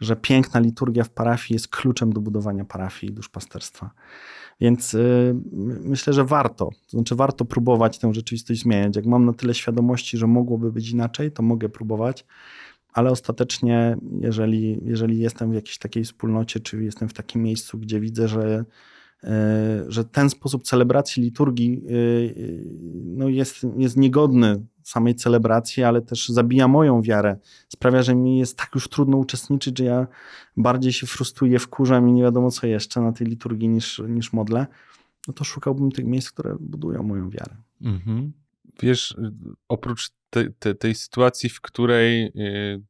[0.00, 3.90] Że piękna liturgia w parafii jest kluczem do budowania parafii i duszpasterstwa.
[4.60, 5.34] Więc y,
[5.84, 6.64] myślę, że warto.
[6.64, 8.96] To znaczy, warto próbować tę rzeczywistość zmieniać.
[8.96, 12.26] Jak mam na tyle świadomości, że mogłoby być inaczej, to mogę próbować,
[12.92, 18.00] ale ostatecznie, jeżeli, jeżeli jestem w jakiejś takiej wspólnocie, czy jestem w takim miejscu, gdzie
[18.00, 18.64] widzę, że
[19.24, 21.90] E, że ten sposób celebracji liturgii e,
[23.04, 27.36] no jest, jest niegodny samej celebracji, ale też zabija moją wiarę.
[27.68, 30.06] Sprawia, że mi jest tak już trudno uczestniczyć, że ja
[30.56, 34.66] bardziej się frustruję, wkurzam i nie wiadomo co jeszcze na tej liturgii niż, niż modlę.
[35.28, 37.56] No to szukałbym tych miejsc, które budują moją wiarę.
[37.82, 38.32] Mhm.
[38.82, 39.16] Wiesz,
[39.68, 42.82] oprócz te, te, tej sytuacji, w której y,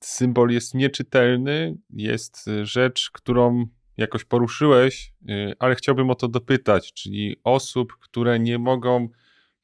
[0.00, 7.36] symbol jest nieczytelny, jest rzecz, którą jakoś poruszyłeś, y, ale chciałbym o to dopytać, czyli
[7.44, 9.08] osób, które nie mogą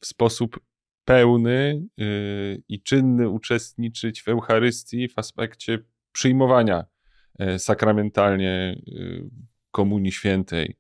[0.00, 0.60] w sposób
[1.04, 5.78] pełny y, i czynny uczestniczyć w Eucharystii w aspekcie
[6.12, 6.84] przyjmowania
[7.40, 8.82] y, sakramentalnie
[9.70, 10.76] Komunii Świętej.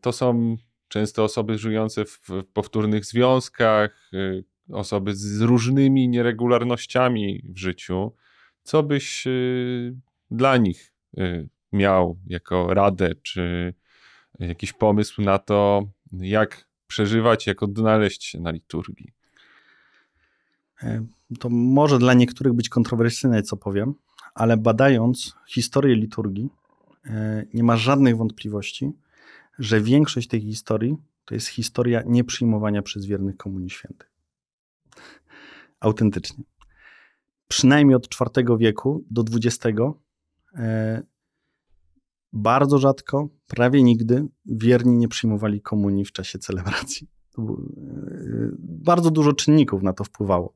[0.00, 0.56] To są
[0.88, 4.10] często osoby żyjące w powtórnych związkach,
[4.72, 8.14] osoby z różnymi nieregularnościami w życiu.
[8.62, 9.24] Co byś
[10.30, 10.94] dla nich
[11.72, 13.74] miał jako radę, czy
[14.38, 19.12] jakiś pomysł na to, jak przeżywać, jak odnaleźć się na liturgii?
[20.82, 21.06] E,
[21.38, 23.94] to może dla niektórych być kontrowersyjne, co powiem,
[24.34, 26.48] ale badając historię liturgii,
[27.06, 28.92] e, nie ma żadnych wątpliwości,
[29.58, 34.08] że większość tej historii to jest historia nieprzyjmowania przez wiernych Komunii Świętej.
[35.80, 36.44] Autentycznie.
[37.48, 39.78] Przynajmniej od IV wieku do XX
[42.32, 47.08] bardzo rzadko, prawie nigdy wierni nie przyjmowali komunii w czasie celebracji.
[47.38, 47.42] E,
[48.58, 50.54] bardzo dużo czynników na to wpływało.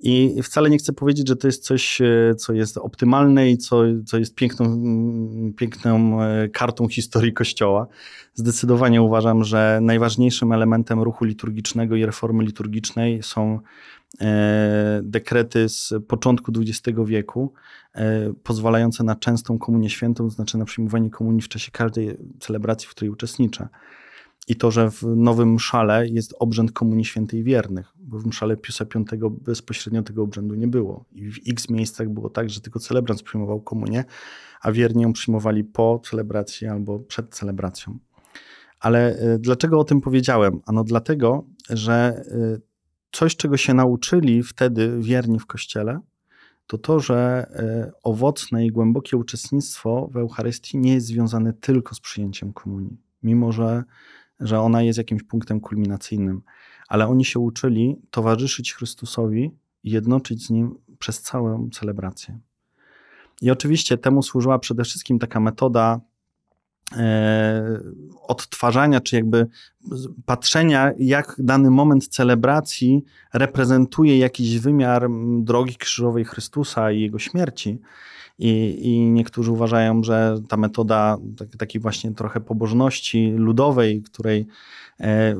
[0.00, 3.82] I wcale nie chcę powiedzieć, że to jest coś, e, co jest optymalne i co,
[4.06, 4.82] co jest piękną,
[5.56, 7.86] piękną e, kartą historii Kościoła.
[8.34, 13.60] Zdecydowanie uważam, że najważniejszym elementem ruchu liturgicznego i reformy liturgicznej są
[15.02, 17.52] dekrety z początku XX wieku,
[17.94, 22.88] e, pozwalające na częstą komunię świętą, to znaczy na przyjmowanie komunii w czasie każdej celebracji,
[22.88, 23.68] w której uczestniczę.
[24.48, 28.84] I to, że w nowym szale jest obrzęd Komunii Świętej Wiernych, bo w mszale Piusa
[28.84, 31.04] V bezpośrednio tego obrzędu nie było.
[31.12, 34.04] I w x miejscach było tak, że tylko celebrant przyjmował komunię,
[34.62, 37.98] a wierni ją przyjmowali po celebracji albo przed celebracją.
[38.80, 40.60] Ale e, dlaczego o tym powiedziałem?
[40.66, 42.22] Ano dlatego, że
[43.12, 46.00] coś, czego się nauczyli wtedy wierni w Kościele,
[46.66, 52.00] to to, że e, owocne i głębokie uczestnictwo w Eucharystii nie jest związane tylko z
[52.00, 53.84] przyjęciem komunii, mimo że,
[54.40, 56.42] że ona jest jakimś punktem kulminacyjnym.
[56.88, 59.50] Ale oni się uczyli towarzyszyć Chrystusowi
[59.84, 62.38] i jednoczyć z Nim przez całą celebrację.
[63.42, 66.00] I oczywiście temu służyła przede wszystkim taka metoda
[68.22, 69.46] odtwarzania, czy jakby
[70.26, 77.78] patrzenia, jak dany moment celebracji reprezentuje jakiś wymiar drogi krzyżowej Chrystusa i jego śmierci.
[78.44, 84.46] I, I, niektórzy uważają, że ta metoda tak, takiej właśnie trochę pobożności ludowej, której
[85.00, 85.36] e,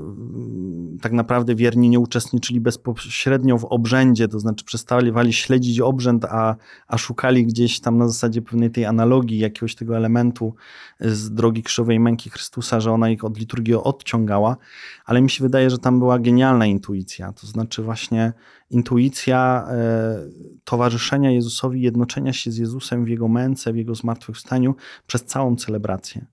[1.01, 6.99] tak naprawdę wierni nie uczestniczyli bezpośrednio w obrzędzie, to znaczy przestawali śledzić obrzęd, a, a
[6.99, 10.55] szukali gdzieś tam na zasadzie pewnej tej analogii, jakiegoś tego elementu
[11.01, 14.57] z drogi krzyżowej męki Chrystusa, że ona ich od liturgii odciągała,
[15.05, 18.33] ale mi się wydaje, że tam była genialna intuicja, to znaczy właśnie
[18.73, 20.19] intuicja e,
[20.65, 22.57] towarzyszenia Jezusowi, jednoczenia się z
[22.93, 24.75] Jezusem w Jego męce, w Jego zmartwychwstaniu
[25.07, 26.27] przez całą celebrację.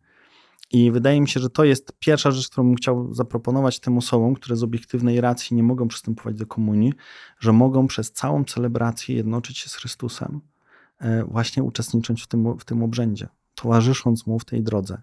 [0.72, 4.36] I wydaje mi się, że to jest pierwsza rzecz, którą bym chciał zaproponować tym osobom,
[4.36, 6.94] które z obiektywnej racji nie mogą przystępować do komunii,
[7.40, 10.42] że mogą przez całą celebrację jednoczyć się z Chrystusem,
[11.00, 15.02] e, właśnie uczestnicząc w tym, w tym obrzędzie, towarzysząc Mu w tej drodze.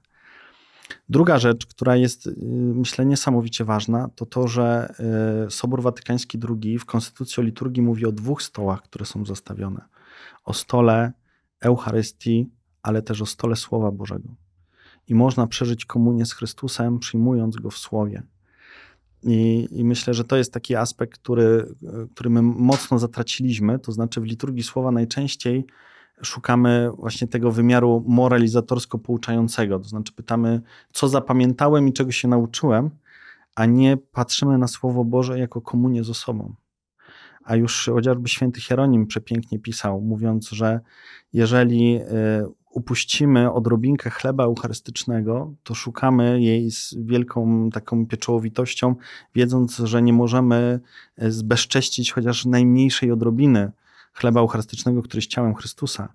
[1.09, 2.35] Druga rzecz, która jest, y,
[2.75, 4.95] myślę, niesamowicie ważna, to to, że
[5.47, 9.81] y, Sobór Watykański II w Konstytucji o liturgii mówi o dwóch stołach, które są zastawione.
[10.45, 11.13] O stole
[11.61, 12.51] Eucharystii,
[12.83, 14.29] ale też o stole Słowa Bożego.
[15.09, 18.23] I można przeżyć komunię z Chrystusem, przyjmując Go w Słowie.
[19.23, 21.75] I, I, myślę, że to jest taki aspekt, który,
[22.15, 23.79] który my mocno zatraciliśmy.
[23.79, 25.67] To znaczy, w liturgii słowa najczęściej
[26.23, 29.79] szukamy właśnie tego wymiaru moralizatorsko-pouczającego.
[29.79, 30.61] To znaczy pytamy,
[30.93, 32.91] co zapamiętałem i czego się nauczyłem,
[33.55, 36.55] a nie patrzymy na Słowo Boże jako komunię z osobą.
[37.47, 40.81] A już chociażby święty Hieronim przepięknie pisał, mówiąc, że
[41.33, 42.03] jeżeli y,
[42.71, 48.95] upuścimy odrobinkę chleba eucharystycznego, to szukamy jej z wielką taką pieczołowitością,
[49.35, 50.81] wiedząc, że nie możemy
[51.23, 53.73] y, zbezcześcić chociaż najmniejszej odrobiny
[54.13, 56.13] chleba eucharystycznego, który jest ciałem Chrystusa,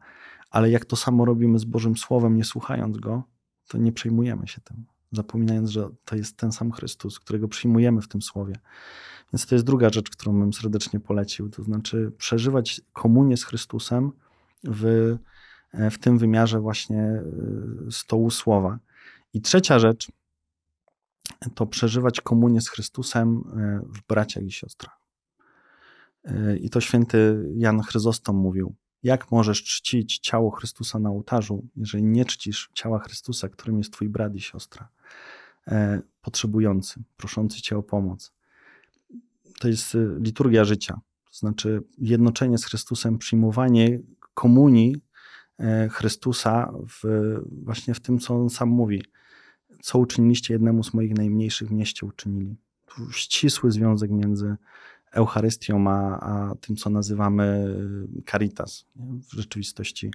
[0.49, 3.23] ale jak to samo robimy z Bożym Słowem, nie słuchając Go,
[3.67, 8.07] to nie przejmujemy się tym, zapominając, że to jest ten sam Chrystus, którego przyjmujemy w
[8.07, 8.55] tym Słowie.
[9.33, 14.11] Więc to jest druga rzecz, którą bym serdecznie polecił, to znaczy przeżywać komunię z Chrystusem
[14.63, 15.15] w,
[15.91, 17.23] w tym wymiarze właśnie
[17.87, 18.79] y, stołu Słowa.
[19.33, 20.11] I trzecia rzecz
[21.55, 24.97] to przeżywać komunię z Chrystusem y, w braciach i siostrach.
[26.25, 32.03] Y, I to święty Jan Chryzostom mówił, jak możesz czcić ciało Chrystusa na ołtarzu, jeżeli
[32.03, 34.89] nie czcisz ciała Chrystusa, którym jest twój brat i siostra,
[35.67, 38.33] e, potrzebujący, proszący cię o pomoc.
[39.59, 40.99] To jest y, liturgia życia,
[41.31, 43.99] to znaczy jednoczenie z Chrystusem, przyjmowanie
[44.33, 44.95] komunii
[45.59, 47.03] e, Chrystusa w,
[47.63, 49.03] właśnie w tym, co on sam mówi.
[49.81, 52.55] Co uczyniliście jednemu z moich najmniejszych w mieście uczynili.
[52.85, 54.55] Tu ścisły związek między
[55.11, 57.75] Eucharystią, a, a tym, co nazywamy
[58.19, 60.11] y, caritas w rzeczywistości,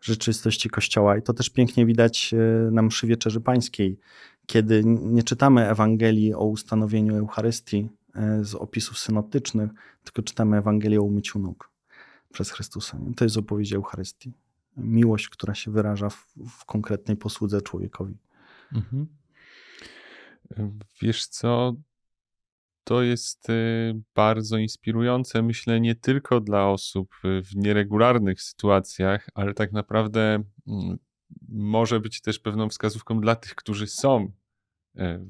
[0.00, 1.16] rzeczywistości Kościoła.
[1.16, 2.34] I to też pięknie widać
[2.68, 3.98] y, na mszy Wieczerzy Pańskiej,
[4.46, 7.88] kiedy nie czytamy Ewangelii o ustanowieniu Eucharystii
[8.40, 9.70] y, z opisów synoptycznych,
[10.04, 11.70] tylko czytamy Ewangelię o umyciu nóg
[12.32, 12.98] przez Chrystusa.
[13.16, 14.32] To jest opowieść Eucharystii.
[14.76, 18.18] Miłość, która się wyraża w, w konkretnej posłudze człowiekowi.
[18.72, 19.06] Mhm.
[21.02, 21.74] Wiesz co,
[22.90, 29.54] to jest y, bardzo inspirujące, myślę, nie tylko dla osób y, w nieregularnych sytuacjach, ale
[29.54, 30.98] tak naprawdę mm,
[31.48, 34.32] może być też pewną wskazówką dla tych, którzy są
[34.96, 35.26] e,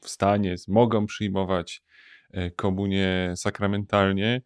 [0.00, 1.82] w stanie, mogą przyjmować
[2.30, 4.42] e, komunię sakramentalnie.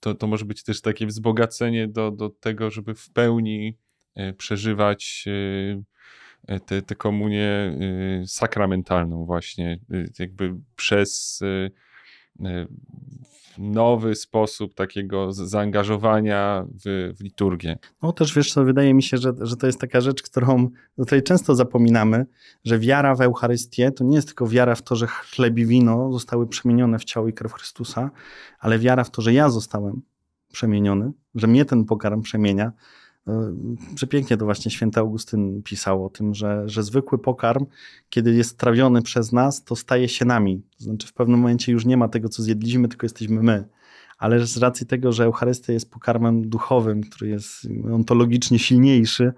[0.00, 3.78] To, to może być też takie wzbogacenie do, do tego, żeby w pełni
[4.14, 5.82] e, przeżywać E,
[6.66, 7.76] tę, tę komunię
[8.22, 11.70] y, sakramentalną właśnie, y, jakby przez y,
[13.58, 17.78] nowy sposób takiego zaangażowania w, w liturgię.
[18.02, 21.22] No też wiesz co, wydaje mi się, że, że to jest taka rzecz, którą tutaj
[21.22, 22.26] często zapominamy,
[22.64, 26.12] że wiara w Eucharystię to nie jest tylko wiara w to, że chleb i wino
[26.12, 28.10] zostały przemienione w ciało i krew Chrystusa,
[28.58, 30.02] ale wiara w to, że ja zostałem
[30.52, 32.72] przemieniony, że mnie ten pokarm przemienia,
[33.94, 37.66] Przepięknie to właśnie święty Augustyn pisał o tym, że, że zwykły pokarm,
[38.08, 40.62] kiedy jest trawiony przez nas, to staje się nami.
[40.78, 43.68] To znaczy w pewnym momencie już nie ma tego, co zjedliśmy, tylko jesteśmy my.
[44.18, 49.32] Ale z racji tego, że Eucharystia jest pokarmem duchowym, który jest ontologicznie silniejszy,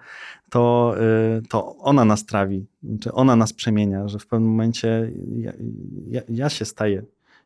[0.50, 0.94] to,
[1.38, 5.52] y, to ona nas trawi, znaczy ona nas przemienia, że w pewnym momencie ja,
[6.06, 7.02] ja, ja się staję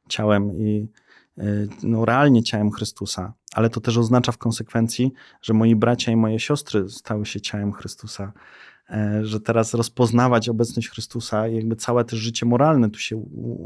[0.08, 0.88] ciałem i,
[1.82, 6.40] no, realnie ciałem Chrystusa, ale to też oznacza w konsekwencji, że moi bracia i moje
[6.40, 8.32] siostry stały się ciałem Chrystusa,
[8.90, 13.16] e, że teraz rozpoznawać obecność Chrystusa, jakby całe też życie moralne tu się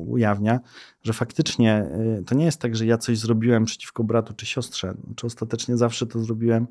[0.08, 0.60] ujawnia,
[1.02, 1.86] że faktycznie
[2.20, 5.76] y, to nie jest tak, że ja coś zrobiłem przeciwko bratu czy siostrze, czy ostatecznie
[5.76, 6.66] zawsze to zrobiłem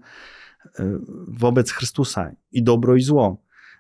[1.27, 3.37] wobec Chrystusa i dobro i zło,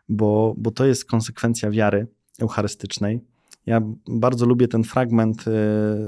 [0.09, 2.07] bo, bo to jest konsekwencja wiary
[2.39, 3.21] eucharystycznej
[3.65, 5.51] ja bardzo lubię ten fragment y,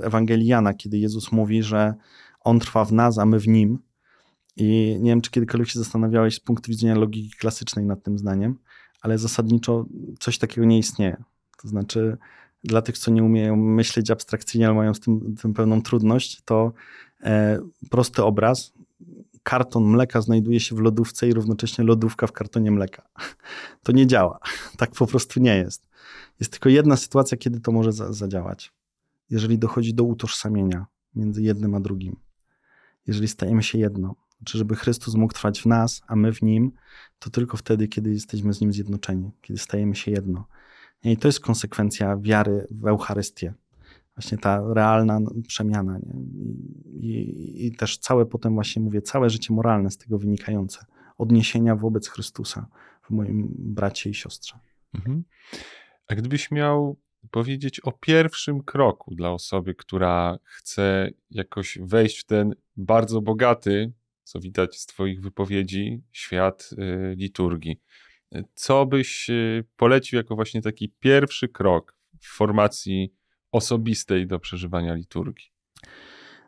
[0.04, 1.94] Ewangelii Jana, kiedy Jezus mówi, że
[2.42, 3.80] On trwa w nas, a my w Nim.
[4.58, 8.58] I nie wiem, czy kiedykolwiek się zastanawiałeś z punktu widzenia logiki klasycznej nad tym zdaniem,
[9.02, 9.86] ale zasadniczo
[10.20, 11.24] coś takiego nie istnieje.
[11.62, 12.18] To znaczy,
[12.64, 16.74] dla tych, co nie umieją myśleć abstrakcyjnie, ale mają z tym, tym pełną trudność, to
[17.24, 18.74] e, prosty obraz.
[19.44, 23.04] Karton mleka znajduje się w lodówce i równocześnie lodówka w kartonie mleka.
[23.84, 24.40] To nie działa.
[24.78, 25.88] Tak po prostu nie jest.
[26.40, 28.74] Jest tylko jedna sytuacja, kiedy to może za zadziałać.
[29.30, 32.16] Jeżeli dochodzi do utożsamienia między jednym a drugim.
[33.08, 34.16] Jeżeli stajemy się jedno.
[34.38, 36.72] Znaczy, żeby Chrystus mógł trwać w nas, a my w Nim,
[37.20, 40.48] to tylko wtedy, kiedy jesteśmy z Nim zjednoczeni, kiedy stajemy się jedno.
[41.04, 43.54] I to jest konsekwencja wiary w Eucharystię.
[44.16, 46.00] Właśnie ta realna przemiana.
[46.86, 50.86] I, I, też całe potem właśnie mówię, całe życie moralne z tego wynikające.
[51.18, 52.68] Odniesienia wobec Chrystusa
[53.04, 54.60] w moim bracie i siostrze.
[54.94, 55.24] Mhm.
[56.08, 57.00] A gdybyś miał
[57.32, 64.40] powiedzieć o pierwszym kroku dla osoby, która chce jakoś wejść w ten bardzo bogaty, co
[64.40, 67.82] widać z Twoich wypowiedzi, świat y, liturgii.
[68.54, 73.14] Co byś y, polecił jako właśnie taki pierwszy krok w formacji
[73.52, 75.48] osobistej do przeżywania liturgii?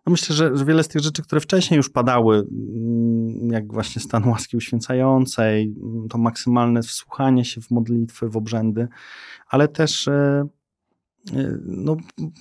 [0.08, 4.30] No myślę, że, wiele z tych rzeczy, które wcześniej już padały, mm, jak właśnie stan
[4.30, 8.88] łaski uświęcającej, mm, to maksymalne wsłuchanie się w modlitwy, w obrzędy,
[9.48, 10.48] ale też e,
[11.36, 11.98] e, no,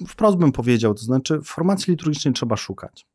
[0.09, 3.07] wprost bym powiedział, to znaczy formacji liturgicznej trzeba szukać.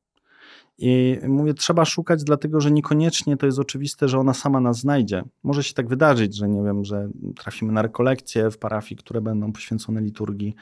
[0.78, 5.24] I mówię, trzeba szukać, dlatego że niekoniecznie to jest oczywiste, że ona sama nas znajdzie.
[5.44, 9.54] Może się tak wydarzyć, że nie wiem, że trafimy na rekolekcje w parafii, które będą
[9.54, 10.56] poświęcone liturgii,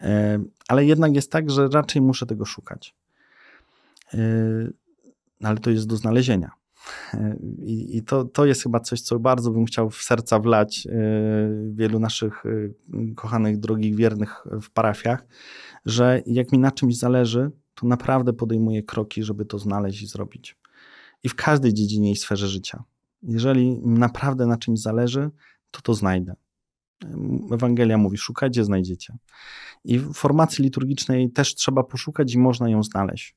[0.00, 3.01] e, ale jednak jest tak, że raczej muszę tego szukać.
[5.42, 6.50] Ale to jest do znalezienia.
[7.62, 10.88] I, I, to, to jest chyba coś, co bardzo bym chciał w serca wlać
[11.70, 12.44] wielu naszych
[13.16, 15.26] kochanych, drogich, wiernych w parafiach,
[15.84, 20.56] że jak mi na czymś zależy, to naprawdę podejmuję kroki, żeby to znaleźć i zrobić.
[21.22, 22.84] I w każdej dziedzinie i sferze życia.
[23.22, 25.30] Jeżeli naprawdę na czymś zależy,
[25.70, 26.34] to to znajdę.
[27.52, 29.16] Ewangelia mówi: szukajcie, znajdziecie.
[29.84, 33.36] I w formacji liturgicznej też trzeba poszukać i można ją znaleźć.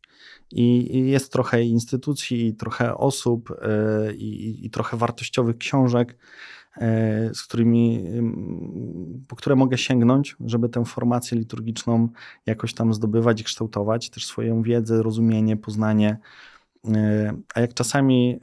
[0.51, 3.49] I jest trochę instytucji, i trochę osób,
[4.07, 6.17] yy, i, i trochę wartościowych książek,
[6.77, 6.85] yy,
[7.33, 8.03] z którymi,
[9.27, 12.09] po które mogę sięgnąć, żeby tę formację liturgiczną
[12.45, 16.17] jakoś tam zdobywać i kształtować, też swoją wiedzę, rozumienie, poznanie.
[17.55, 18.39] A jak czasami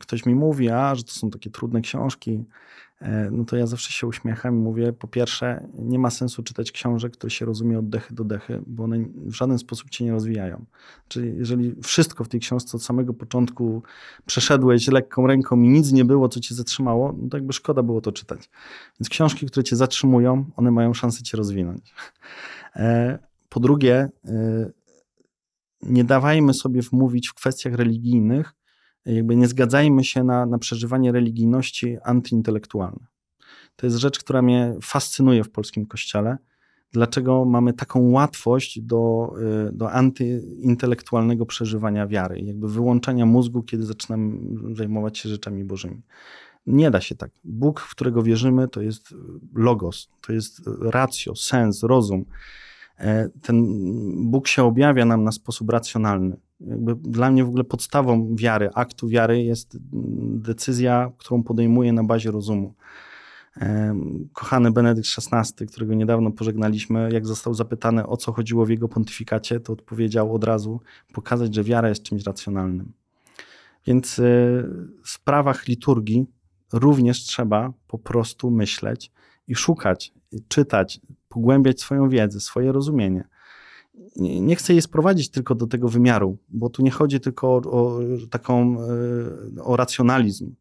[0.00, 2.85] ktoś mi mówi, a że to są takie trudne książki, E,
[3.30, 7.12] no to ja zawsze się uśmiecham i mówię, po pierwsze, nie ma sensu czytać książek,
[7.12, 10.64] które się rozumie od dechy do dechy, bo one w żaden sposób cię nie rozwijają.
[11.08, 13.82] Czyli jeżeli wszystko w tej książce od samego początku
[14.26, 18.00] przeszedłeś lekką ręką i nic nie było, co cię zatrzymało, no to jakby szkoda było
[18.00, 18.50] to czytać.
[19.00, 21.94] Więc książki, które cię zatrzymują, one mają szansę cię rozwinąć.
[22.76, 24.70] E, po drugie, e,
[25.82, 28.55] nie dawajmy sobie wmówić w kwestiach religijnych,
[29.06, 33.06] jakby nie zgadzajmy się na, na przeżywanie religijności antyintelektualne.
[33.76, 36.38] To jest rzecz, która mnie fascynuje w polskim kościele.
[36.92, 39.32] Dlaczego mamy taką łatwość do,
[39.68, 44.38] y, do antyintelektualnego przeżywania wiary, jakby wyłączania mózgu, kiedy zaczynamy
[44.74, 46.02] zajmować się rzeczami bożymi.
[46.66, 47.30] Nie da się tak.
[47.44, 49.14] Bóg, w którego wierzymy, to jest
[49.54, 52.24] logos, to jest ratio, sens, rozum.
[52.98, 53.66] E, ten
[54.30, 56.36] Bóg się objawia nam na sposób racjonalny.
[56.60, 59.78] Jakby dla mnie w ogóle podstawą wiary, aktu wiary jest
[60.38, 62.74] decyzja, którą podejmuję na bazie rozumu.
[63.60, 63.94] E,
[64.32, 69.60] kochany Benedykt XVI, którego niedawno pożegnaliśmy, jak został zapytany o co chodziło w jego pontyfikacie,
[69.60, 70.80] to odpowiedział od razu
[71.12, 72.92] pokazać, że wiara jest czymś racjonalnym.
[73.86, 74.22] Więc e,
[75.02, 76.26] w sprawach liturgii
[76.72, 79.12] również trzeba po prostu myśleć
[79.48, 80.12] i szukać,
[80.48, 83.28] czytać, pogłębiać swoją wiedzę, swoje rozumienie.
[84.16, 88.00] Nie chcę je sprowadzić tylko do tego wymiaru, bo tu nie chodzi tylko o, o
[88.30, 88.76] taką
[89.56, 90.54] e, o racjonalizm,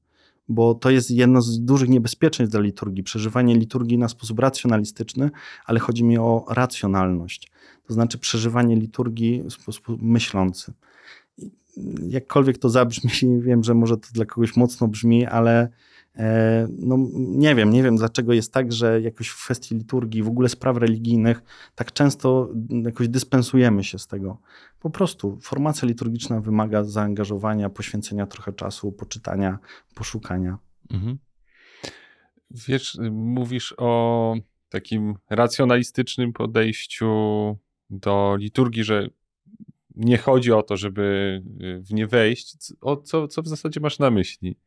[0.49, 5.31] bo to jest jedno z dużych niebezpieczeństw dla liturgii, przeżywanie liturgii na sposób racjonalistyczny,
[5.65, 7.51] ale chodzi mi o racjonalność,
[7.87, 10.73] to znaczy przeżywanie liturgii w sposób myślący.
[12.07, 13.11] Jakkolwiek to zabrzmi,
[13.47, 15.69] wiem, że może to dla kogoś mocno brzmi, ale
[16.79, 20.49] no nie wiem, nie wiem dlaczego jest tak, że jakoś w kwestii liturgii, w ogóle
[20.49, 21.43] spraw religijnych,
[21.75, 24.37] tak często jakoś dyspensujemy się z tego.
[24.79, 29.59] Po prostu formacja liturgiczna wymaga zaangażowania, poświęcenia trochę czasu, poczytania,
[29.95, 30.57] poszukania.
[30.91, 31.17] Mhm.
[32.67, 34.35] Wiesz, mówisz o
[34.69, 37.07] takim racjonalistycznym podejściu
[37.89, 39.09] do liturgii, że
[39.95, 41.41] nie chodzi o to, żeby
[41.81, 42.57] w nie wejść.
[42.81, 44.57] O co, co w zasadzie masz na myśli?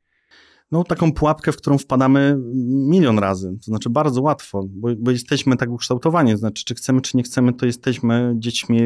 [0.73, 3.57] No, taką pułapkę, w którą wpadamy milion razy.
[3.59, 6.33] To znaczy bardzo łatwo, bo, bo jesteśmy tak ukształtowani.
[6.33, 8.81] To znaczy, czy chcemy, czy nie chcemy, to jesteśmy dziećmi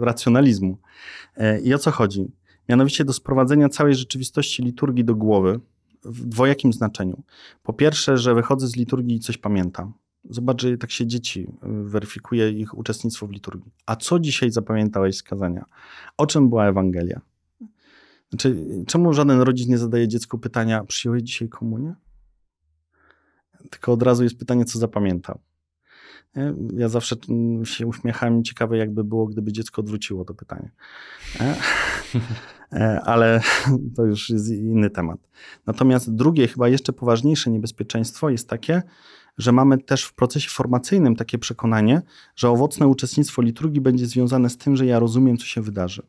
[0.00, 0.78] racjonalizmu.
[1.36, 2.32] E, I o co chodzi?
[2.68, 5.60] Mianowicie do sprowadzenia całej rzeczywistości liturgii do głowy
[6.04, 7.22] w dwojakim znaczeniu.
[7.62, 9.92] Po pierwsze, że wychodzę z liturgii i coś pamiętam.
[10.30, 13.72] Zobacz, że tak się dzieci e, weryfikuje ich uczestnictwo w liturgii.
[13.86, 15.64] A co dzisiaj zapamiętałeś z kazania?
[16.16, 17.20] O czym była Ewangelia?
[18.30, 21.94] Znaczy, czemu żaden rodzic nie zadaje dziecku pytania, przyjąłeś dzisiaj komunię?
[23.70, 25.40] Tylko od razu jest pytanie, co zapamiętał.
[26.76, 27.16] Ja zawsze
[27.64, 30.70] się uśmiechałem, ciekawe jakby było, gdyby dziecko odwróciło to pytanie.
[32.72, 33.40] E, ale
[33.96, 35.18] to już jest inny temat.
[35.66, 38.82] Natomiast drugie, chyba jeszcze poważniejsze niebezpieczeństwo jest takie,
[39.38, 42.02] że mamy też w procesie formacyjnym takie przekonanie,
[42.36, 46.02] że owocne uczestnictwo liturgii będzie związane z tym, że ja rozumiem, co się wydarzy.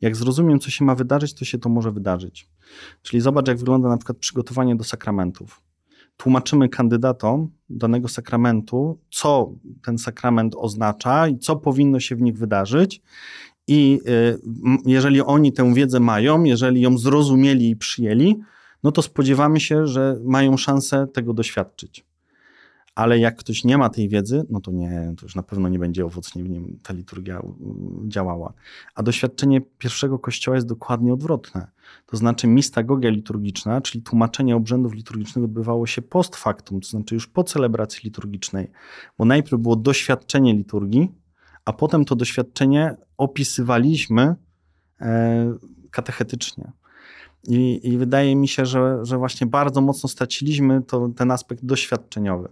[0.00, 2.48] Jak zrozumiem, co się ma wydarzyć, to się to może wydarzyć.
[3.02, 5.62] Czyli zobacz, jak wygląda na przykład przygotowanie do sakramentów.
[6.16, 13.02] Tłumaczymy kandydatom danego sakramentu, co ten sakrament oznacza i co powinno się w nich wydarzyć.
[13.66, 14.40] I y,
[14.86, 18.36] jeżeli oni tę wiedzę mają, jeżeli ją zrozumieli i przyjęli,
[18.82, 22.07] no to spodziewamy się, że mają szansę tego doświadczyć
[22.98, 25.78] ale jak ktoś nie ma tej wiedzy, no to nie, to już na pewno nie
[25.78, 27.42] będzie owocnie w nim ta liturgia
[28.08, 28.52] działała.
[28.94, 31.66] A doświadczenie pierwszego kościoła jest dokładnie odwrotne.
[32.06, 37.26] To znaczy mistagogia liturgiczna, czyli tłumaczenie obrzędów liturgicznych odbywało się post factum, to znaczy już
[37.26, 38.70] po celebracji liturgicznej,
[39.18, 41.12] bo najpierw było doświadczenie liturgii,
[41.64, 44.34] a potem to doświadczenie opisywaliśmy
[45.00, 45.54] e,
[45.90, 46.72] katechetycznie.
[47.48, 52.48] I, I, wydaje mi się, że, że właśnie bardzo mocno straciliśmy to, ten aspekt doświadczeniowy.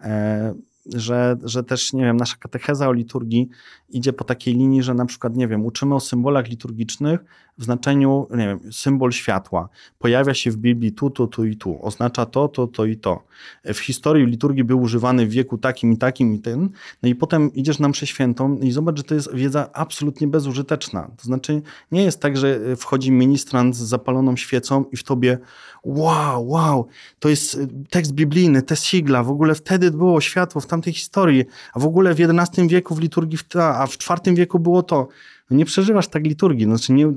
[0.00, 0.54] E,
[0.94, 3.48] że, że też, nie wiem, nasza katecheza o liturgii
[3.94, 7.24] idzie po takiej linii, że na przykład, nie wiem, uczymy o symbolach liturgicznych
[7.58, 9.68] w znaczeniu, nie wiem, symbol światła.
[9.98, 11.78] Pojawia się w Biblii tu, tu, tu i tu.
[11.82, 13.22] Oznacza to, to, to i to.
[13.64, 16.68] W historii liturgii był używany w wieku takim i takim i ten.
[17.02, 21.10] No i potem idziesz na mszę świętą i zobacz, że to jest wiedza absolutnie bezużyteczna.
[21.16, 25.38] To znaczy nie jest tak, że wchodzi ministrant z zapaloną świecą i w tobie
[25.84, 26.86] wow, wow,
[27.18, 31.44] to jest y, tekst biblijny, te sigla, w ogóle wtedy było światło w tamtej historii,
[31.72, 33.38] a w ogóle w XI wieku w liturgii,
[33.84, 35.08] a w IV wieku było to.
[35.50, 37.12] No nie przeżywasz tak liturgii, znaczy nie,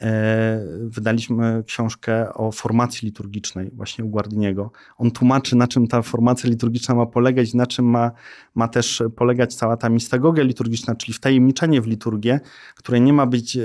[0.00, 4.70] e, wydaliśmy książkę o formacji liturgicznej właśnie u Guardiniego.
[4.96, 8.10] On tłumaczy, na czym ta formacja liturgiczna ma polegać, na czym ma,
[8.54, 12.40] ma też polegać cała ta mistagogia liturgiczna, czyli wtajemniczenie w liturgię,
[12.74, 13.60] które nie ma być e,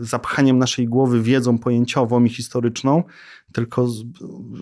[0.00, 3.02] zapchaniem naszej głowy wiedzą pojęciową i historyczną,
[3.52, 3.86] tylko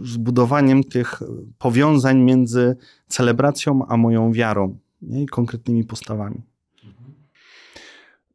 [0.03, 1.20] zbudowaniem tych
[1.59, 2.76] powiązań między
[3.09, 5.22] celebracją a moją wiarą nie?
[5.22, 6.42] i konkretnymi postawami.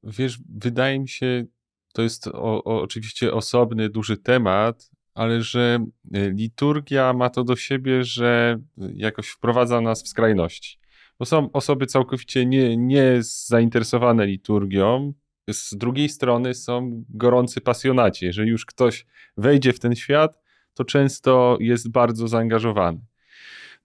[0.03, 1.45] Wiesz, wydaje mi się,
[1.93, 7.55] to jest o, o, oczywiście osobny, duży temat, ale że e, liturgia ma to do
[7.55, 10.79] siebie, że jakoś wprowadza nas w skrajności.
[11.19, 15.13] Bo są osoby całkowicie nie, nie zainteresowane liturgią,
[15.49, 18.25] z drugiej strony są gorący pasjonaci.
[18.25, 19.05] Jeżeli już ktoś
[19.37, 20.41] wejdzie w ten świat,
[20.73, 22.99] to często jest bardzo zaangażowany.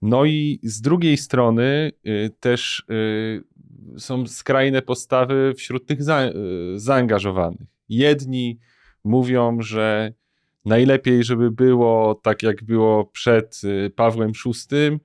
[0.01, 3.43] No i z drugiej strony y, też y,
[3.97, 6.33] są skrajne postawy wśród tych za, y,
[6.79, 7.67] zaangażowanych.
[7.89, 8.59] Jedni
[9.03, 10.13] mówią, że
[10.65, 13.61] najlepiej, żeby było tak, jak było przed
[13.95, 14.99] Pawłem VI.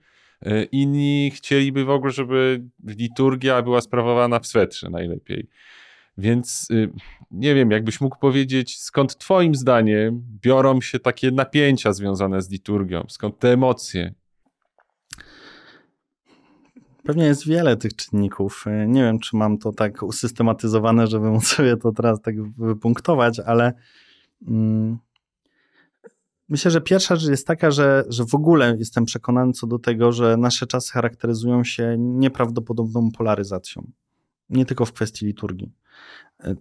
[0.72, 5.48] Inni chcieliby w ogóle, żeby liturgia była sprawowana w swetrze najlepiej.
[6.18, 6.68] Więc
[7.30, 13.04] nie wiem, jakbyś mógł powiedzieć, skąd Twoim zdaniem biorą się takie napięcia związane z liturgią,
[13.08, 14.14] skąd te emocje?
[17.04, 18.64] Pewnie jest wiele tych czynników.
[18.86, 23.72] Nie wiem, czy mam to tak usystematyzowane, żeby móc sobie to teraz tak wypunktować, ale
[24.48, 24.98] mm,
[26.48, 30.12] myślę, że pierwsza rzecz jest taka, że, że w ogóle jestem przekonany co do tego,
[30.12, 33.86] że nasze czasy charakteryzują się nieprawdopodobną polaryzacją.
[34.50, 35.72] Nie tylko w kwestii liturgii.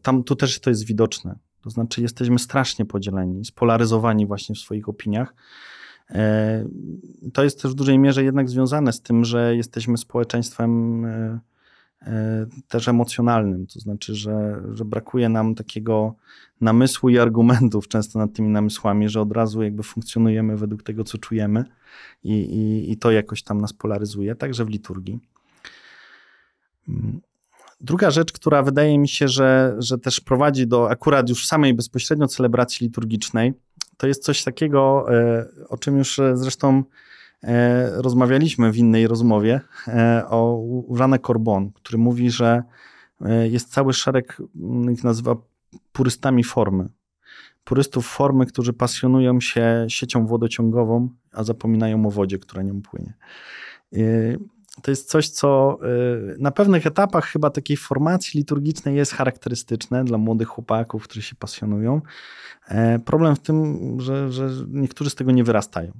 [0.01, 1.35] Tam tu też to jest widoczne.
[1.61, 5.33] To znaczy, jesteśmy strasznie podzieleni, spolaryzowani właśnie w swoich opiniach.
[6.11, 6.65] E,
[7.33, 11.39] to jest też w dużej mierze jednak związane z tym, że jesteśmy społeczeństwem e,
[12.01, 16.15] e, też emocjonalnym, to znaczy, że, że brakuje nam takiego
[16.61, 21.17] namysłu i argumentów często nad tymi namysłami, że od razu jakby funkcjonujemy według tego, co
[21.17, 21.65] czujemy
[22.23, 25.19] i, i, i to jakoś tam nas polaryzuje, także w liturgii.
[27.81, 32.27] Druga rzecz, która wydaje mi się, że, że też prowadzi do akurat już samej bezpośrednio
[32.27, 33.53] celebracji liturgicznej,
[34.01, 36.83] to jest coś takiego, e, o czym już e, zresztą
[37.43, 39.61] e, rozmawialiśmy w innej rozmowie,
[40.29, 40.63] o
[40.99, 42.63] Jeanne Corbon, który mówi, że
[43.43, 45.35] jest cały szereg, mm, ich nazywa
[45.91, 46.89] purystami formy.
[47.63, 53.13] Purystów formy, którzy pasjonują się siecią wodociągową, a zapominają o wodzie, która nią płynie
[54.81, 55.79] to jest coś, co
[56.33, 61.35] y, na pewnych etapach chyba takiej formacji liturgicznej jest charakterystyczne dla młodych chłopaków, którzy się
[61.35, 62.01] pasjonują.
[62.67, 65.91] E, problem w tym, że, że niektórzy z tego nie wyrastają.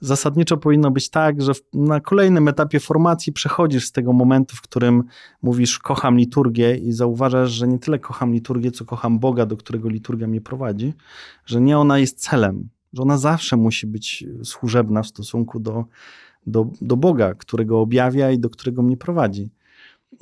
[0.00, 5.04] Zasadniczo powinno być tak, że na kolejnym etapie formacji przechodzisz z tego momentu, w którym
[5.42, 9.88] mówisz kocham liturgię i zauważasz, że nie tyle kocham liturgię, co kocham Boga, do którego
[9.88, 10.94] liturgia mnie prowadzi,
[11.46, 15.84] że nie ona jest celem, że ona zawsze musi być służebna w stosunku do,
[16.46, 19.50] do, do Boga, którego objawia i do którego mnie prowadzi.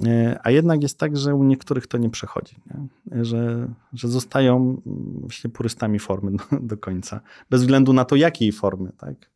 [0.07, 3.25] E, a jednak jest tak, że u niektórych to nie przechodzi, nie?
[3.25, 4.83] Że, że zostają
[5.21, 7.21] właśnie purystami formy do, do, końca,
[7.51, 9.31] bez względu na to, jakiej formy, tak?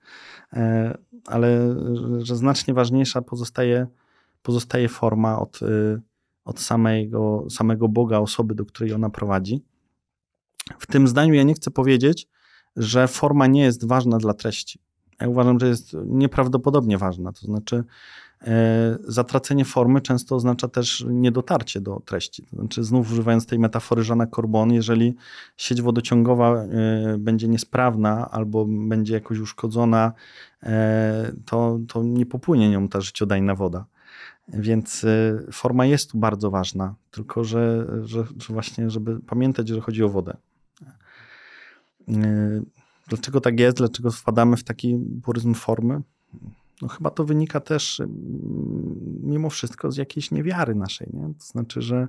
[0.52, 1.76] E, ale
[2.18, 3.86] że znacznie ważniejsza pozostaje,
[4.42, 6.00] pozostaje forma od, y,
[6.44, 9.62] od samego, samego Boga, osoby, do której ona prowadzi.
[10.78, 12.28] W tym zdaniu ja nie chcę powiedzieć,
[12.76, 14.80] że forma nie jest ważna dla treści.
[15.20, 17.32] Ja uważam, że jest nieprawdopodobnie ważna.
[17.32, 17.84] To znaczy,
[18.42, 22.42] e, zatracenie formy często oznacza też niedotarcie do treści.
[22.42, 25.14] To znaczy, znów używając tej metafory Żana Corbon, jeżeli
[25.56, 26.68] sieć wodociągowa e,
[27.18, 30.12] będzie niesprawna albo będzie jakoś uszkodzona,
[30.62, 33.84] e, to, to nie popłynie nią ta życiodajna woda.
[34.48, 35.06] Więc
[35.52, 40.08] forma jest tu bardzo ważna, tylko że, że, że właśnie, żeby pamiętać, że chodzi o
[40.08, 40.36] wodę.
[43.08, 43.76] Dlaczego tak jest?
[43.76, 46.02] Dlaczego wpadamy w taki puryzm formy?
[46.82, 48.02] No chyba to wynika też
[49.22, 51.08] mimo wszystko z jakiejś niewiary naszej.
[51.12, 51.22] Nie?
[51.22, 52.08] To znaczy, że,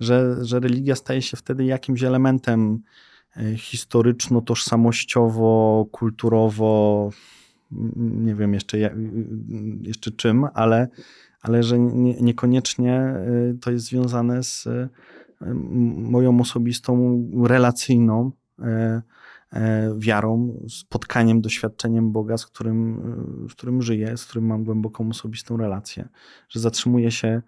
[0.00, 2.82] że, że religia staje się wtedy jakimś elementem
[3.36, 7.10] e, historyczno-tożsamościowo, kulturowo,
[8.06, 8.78] nie wiem jeszcze,
[9.82, 10.88] jeszcze czym, ale,
[11.42, 14.68] ale że nie, niekoniecznie e, to jest związane z
[15.96, 18.30] moją osobistą, relacyjną
[19.96, 23.02] wiarą, spotkaniem, doświadczeniem Boga, z którym,
[23.50, 26.08] z którym żyję, z którym mam głęboką osobistą relację,
[26.48, 27.42] że zatrzymuję się e,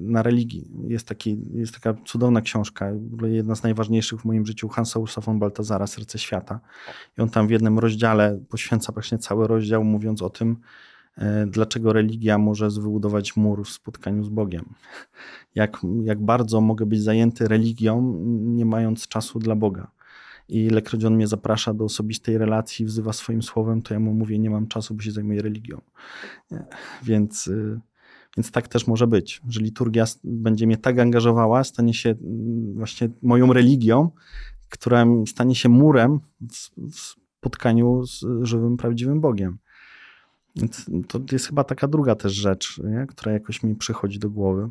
[0.00, 0.70] na religii.
[0.88, 2.90] Jest, taki, jest taka cudowna książka,
[3.22, 6.60] jedna z najważniejszych w moim życiu, Hansa Ursa von Baltazara, Serce Świata.
[7.18, 10.56] I on tam w jednym rozdziale poświęca praktycznie cały rozdział, mówiąc o tym,
[11.18, 14.64] e, dlaczego religia może wybudować mur w spotkaniu z Bogiem.
[15.54, 19.90] Jak, jak bardzo mogę być zajęty religią, nie mając czasu dla Boga.
[20.48, 24.38] I ilekroć on mnie zaprasza do osobistej relacji, wzywa swoim słowem, to ja mu mówię,
[24.38, 25.80] nie mam czasu, bo się zajmuję religią.
[27.02, 27.80] Więc, y,
[28.36, 33.08] więc tak też może być, że liturgia będzie mnie tak angażowała, stanie się mm, właśnie
[33.22, 34.10] moją religią,
[34.68, 36.20] która stanie się murem
[36.92, 37.14] w,
[37.44, 39.58] spotkaniu z żywym, prawdziwym Bogiem.
[40.56, 43.06] Więc to jest chyba taka druga też rzecz, nie?
[43.06, 44.70] która jakoś mi przychodzi do głowy.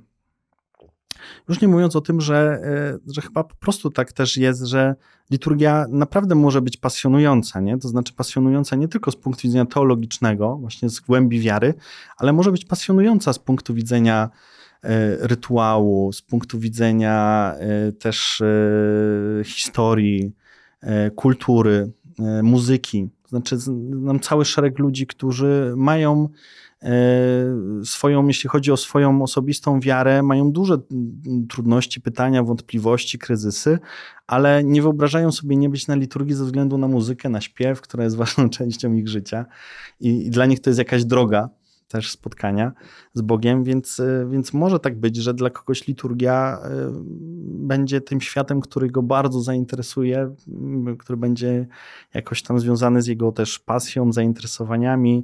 [1.49, 2.61] Już nie mówiąc o tym, że,
[3.05, 4.95] e, że chyba po prostu tak też jest, że
[5.31, 7.77] liturgia naprawdę może być pasjonująca, nie?
[7.77, 11.73] To znaczy pasjonująca nie tylko z punktu widzenia teologicznego, właśnie z głębi wiary,
[12.17, 14.29] ale może być pasjonująca z punktu widzenia
[14.83, 18.43] e, rytuału, z punktu widzenia e, też
[19.45, 20.35] historii,
[21.15, 21.91] kultury,
[22.43, 23.09] muzyki.
[23.33, 26.29] Znaczy, znam cały szereg ludzi, którzy mają
[26.83, 30.77] E, swoją, jeśli chodzi o swoją osobistą wiarę, mają duże
[31.49, 33.79] trudności, pytania, wątpliwości, kryzysy,
[34.27, 38.03] ale nie wyobrażają sobie nie być na liturgii ze względu na muzykę, na śpiew, która
[38.03, 39.45] jest ważną częścią ich życia.
[39.99, 41.49] I, i dla nich to jest jakaś droga
[41.97, 42.71] też spotkania
[43.13, 46.69] z Bogiem, więc, e, więc może tak być, że dla kogoś liturgia e,
[47.45, 50.35] będzie tym światem, który go bardzo zainteresuje,
[50.99, 51.67] który będzie
[52.13, 55.23] jakoś tam związany z jego też pasją, zainteresowaniami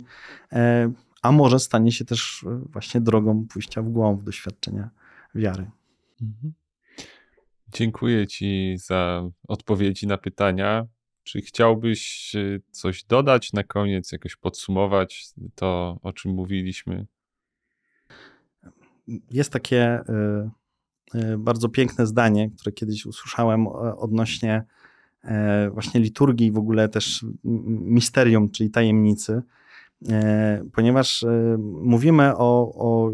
[1.22, 4.90] a może stanie się też e, właśnie drogą pójścia w głąb doświadczenia
[5.36, 5.72] wiary.
[6.22, 6.54] Mhm.
[7.74, 10.86] Dziękuję Ci za odpowiedzi na pytania.
[11.30, 15.26] Czy chciałbyś e, coś dodać na koniec, jakoś podsumować
[15.56, 17.06] to, o czym mówiliśmy?
[19.32, 19.84] Jest takie
[21.14, 23.68] e, bardzo piękne zdanie, które kiedyś usłyszałem
[23.98, 24.64] odnośnie
[25.72, 29.42] właśnie liturgii, w ogóle też misterium, czyli tajemnicy
[30.08, 33.12] E, ponieważ e, mówimy o, o,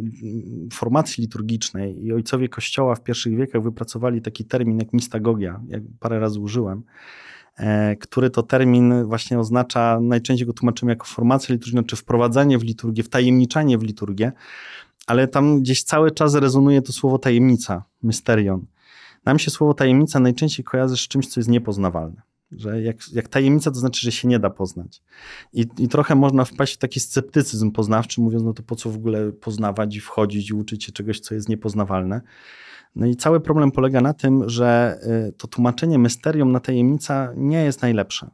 [0.74, 6.20] formacji liturgicznej i ojcowie Kościoła w pierwszych wiekach wypracowali taki termin jak mistagogia, jak parę
[6.20, 7.35] razy użyłem, e,
[8.00, 13.04] który to termin właśnie oznacza, najczęściej go tłumaczymy jako formację liturgiczną, czy wprowadzanie w liturgię,
[13.04, 14.32] wtajemniczanie w liturgię,
[15.08, 18.66] ale tam gdzieś cały czas rezonuje to słowo tajemnica, mysterion.
[19.26, 22.22] Nam się słowo tajemnica najczęściej kojarzy z czymś, co jest niepoznawalne.
[22.58, 25.02] Że jak, jak tajemnica, to znaczy, że się nie da poznać.
[25.54, 28.96] I, I trochę można wpaść w taki sceptycyzm poznawczy, mówiąc, no to po co w
[28.96, 32.22] ogóle poznawać i wchodzić i uczyć się czegoś, co jest niepoznawalne.
[32.96, 35.00] No i cały problem polega na tym, że
[35.30, 38.30] y, to tłumaczenie mysterium na tajemnica nie jest najlepsze.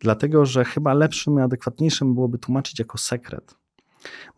[0.00, 3.54] Dlatego, że chyba lepszym i adekwatniejszym byłoby tłumaczyć jako sekret.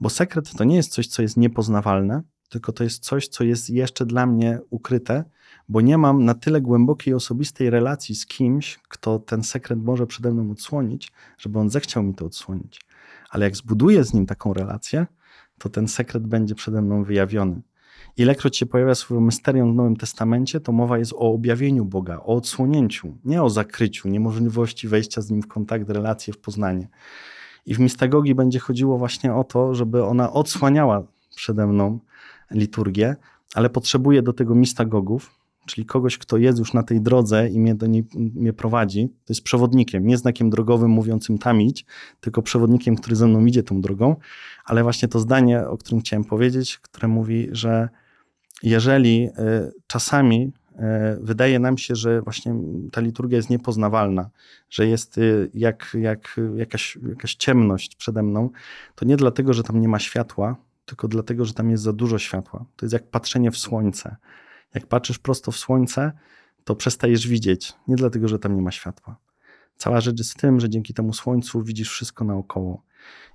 [0.01, 3.71] Bo sekret to nie jest coś, co jest niepoznawalne, tylko to jest coś, co jest
[3.71, 5.25] jeszcze dla mnie ukryte
[5.69, 10.31] bo nie mam na tyle głębokiej osobistej relacji z kimś, kto ten sekret może przede
[10.33, 12.81] mną odsłonić, żeby on zechciał mi to odsłonić.
[13.31, 15.07] Ale jak zbuduję z nim taką relację,
[15.59, 17.63] to ten sekret będzie przede mną wyjawiony.
[18.17, 22.37] ilekroć się pojawia słowo mysterium w Nowym Testamencie, to mowa jest o objawieniu Boga, o
[22.37, 26.89] odsłonięciu, nie o zakryciu, niemożliwości wejścia z Nim w kontakt, relacje, w poznanie.
[27.67, 31.03] I w mistagogii będzie chodziło właśnie o to, żeby ona odsłaniała
[31.37, 31.99] przede mną
[32.51, 33.17] liturgię,
[33.55, 35.38] ale potrzebuje do tego mistagogów,
[35.69, 39.09] czyli kogoś, kto jest już na tej drodze i mnie do niej mnie prowadzi.
[39.09, 41.85] To jest przewodnikiem, nie znakiem drogowym mówiącym tam idź,
[42.21, 44.17] tylko przewodnikiem, który ze mną idzie tą drogą.
[44.65, 47.89] Ale właśnie to zdanie, o którym chciałem powiedzieć, które mówi, że
[48.63, 49.31] jeżeli y,
[49.87, 50.79] czasami y,
[51.21, 52.55] wydaje nam się, że właśnie
[52.93, 54.31] ta liturgia jest niepoznawalna,
[54.71, 58.51] że jest y, jak, jak jakaś, jakaś ciemność przede mną,
[58.95, 62.19] to nie dlatego, że tam nie ma światła, tylko dlatego, że tam jest za dużo
[62.19, 62.65] światła.
[62.77, 64.17] To jest jak patrzenie w słońce.
[64.75, 66.13] Jak patrzysz prosto w słońce,
[66.65, 67.73] to przestajesz widzieć.
[67.89, 69.17] Nie dlatego, że tam nie ma światła.
[69.77, 72.83] Cała rzecz jest w tym, że dzięki temu słońcu widzisz wszystko naokoło.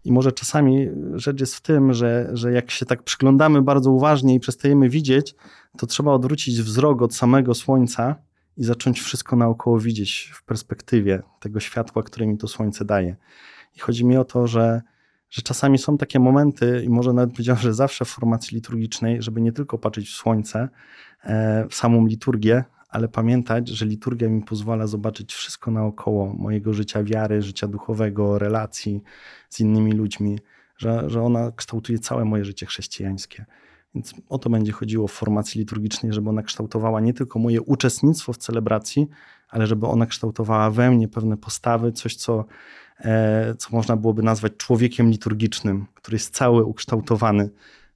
[0.06, 4.36] I może czasami rzecz jest w tym, że, że jak się tak przyglądamy bardzo uważnie
[4.36, 5.36] i przestajemy widzieć,
[5.78, 8.16] to trzeba odwrócić wzrok od samego słońca
[8.58, 13.16] i zacząć wszystko naokoło widzieć w perspektywie tego światła, które mi to słońce daje.
[13.76, 14.82] I chodzi mi o to, że
[15.34, 19.42] że czasami są takie momenty, i może nawet powiedziałem, że zawsze w formacji liturgicznej, żeby
[19.42, 20.70] nie tylko patrzeć w słońce,
[21.24, 27.04] e, w samą liturgię, ale pamiętać, że liturgia mi pozwala zobaczyć wszystko naokoło mojego życia
[27.04, 29.02] wiary, życia duchowego, relacji
[29.50, 30.40] z innymi ludźmi,
[30.78, 33.46] że, że ona kształtuje całe moje życie chrześcijańskie.
[33.96, 38.34] Więc o to będzie chodziło w formacji liturgicznej, żeby ona kształtowała nie tylko moje uczestnictwo
[38.34, 39.08] w celebracji,
[39.54, 42.46] ale żeby ona kształtowała we mnie pewne postawy, coś, co
[43.00, 47.50] E, co można byłoby nazwać człowiekiem liturgicznym, który jest cały ukształtowany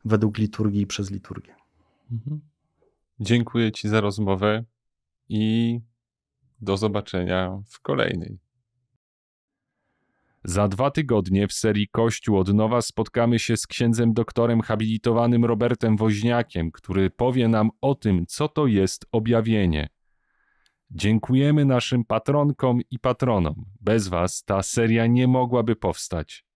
[0.06, 1.56] według liturgii i przez liturgię.
[2.12, 2.42] Mhm.
[3.20, 4.64] Dziękuję Ci za rozmowę
[5.30, 5.80] i
[6.62, 8.38] do zobaczenia w kolejnej.
[10.44, 15.98] Za dwa tygodnie w serii Kościół od nowa spotkamy się z księdzem doktorem habilitowanym Robertem
[15.98, 19.90] Woźniakiem, który powie nam o tym, co to jest objawienie.
[20.92, 23.66] Dziękujemy naszym patronkom i patronom.
[23.82, 26.47] Bez Was ta seria nie mogłaby powstać.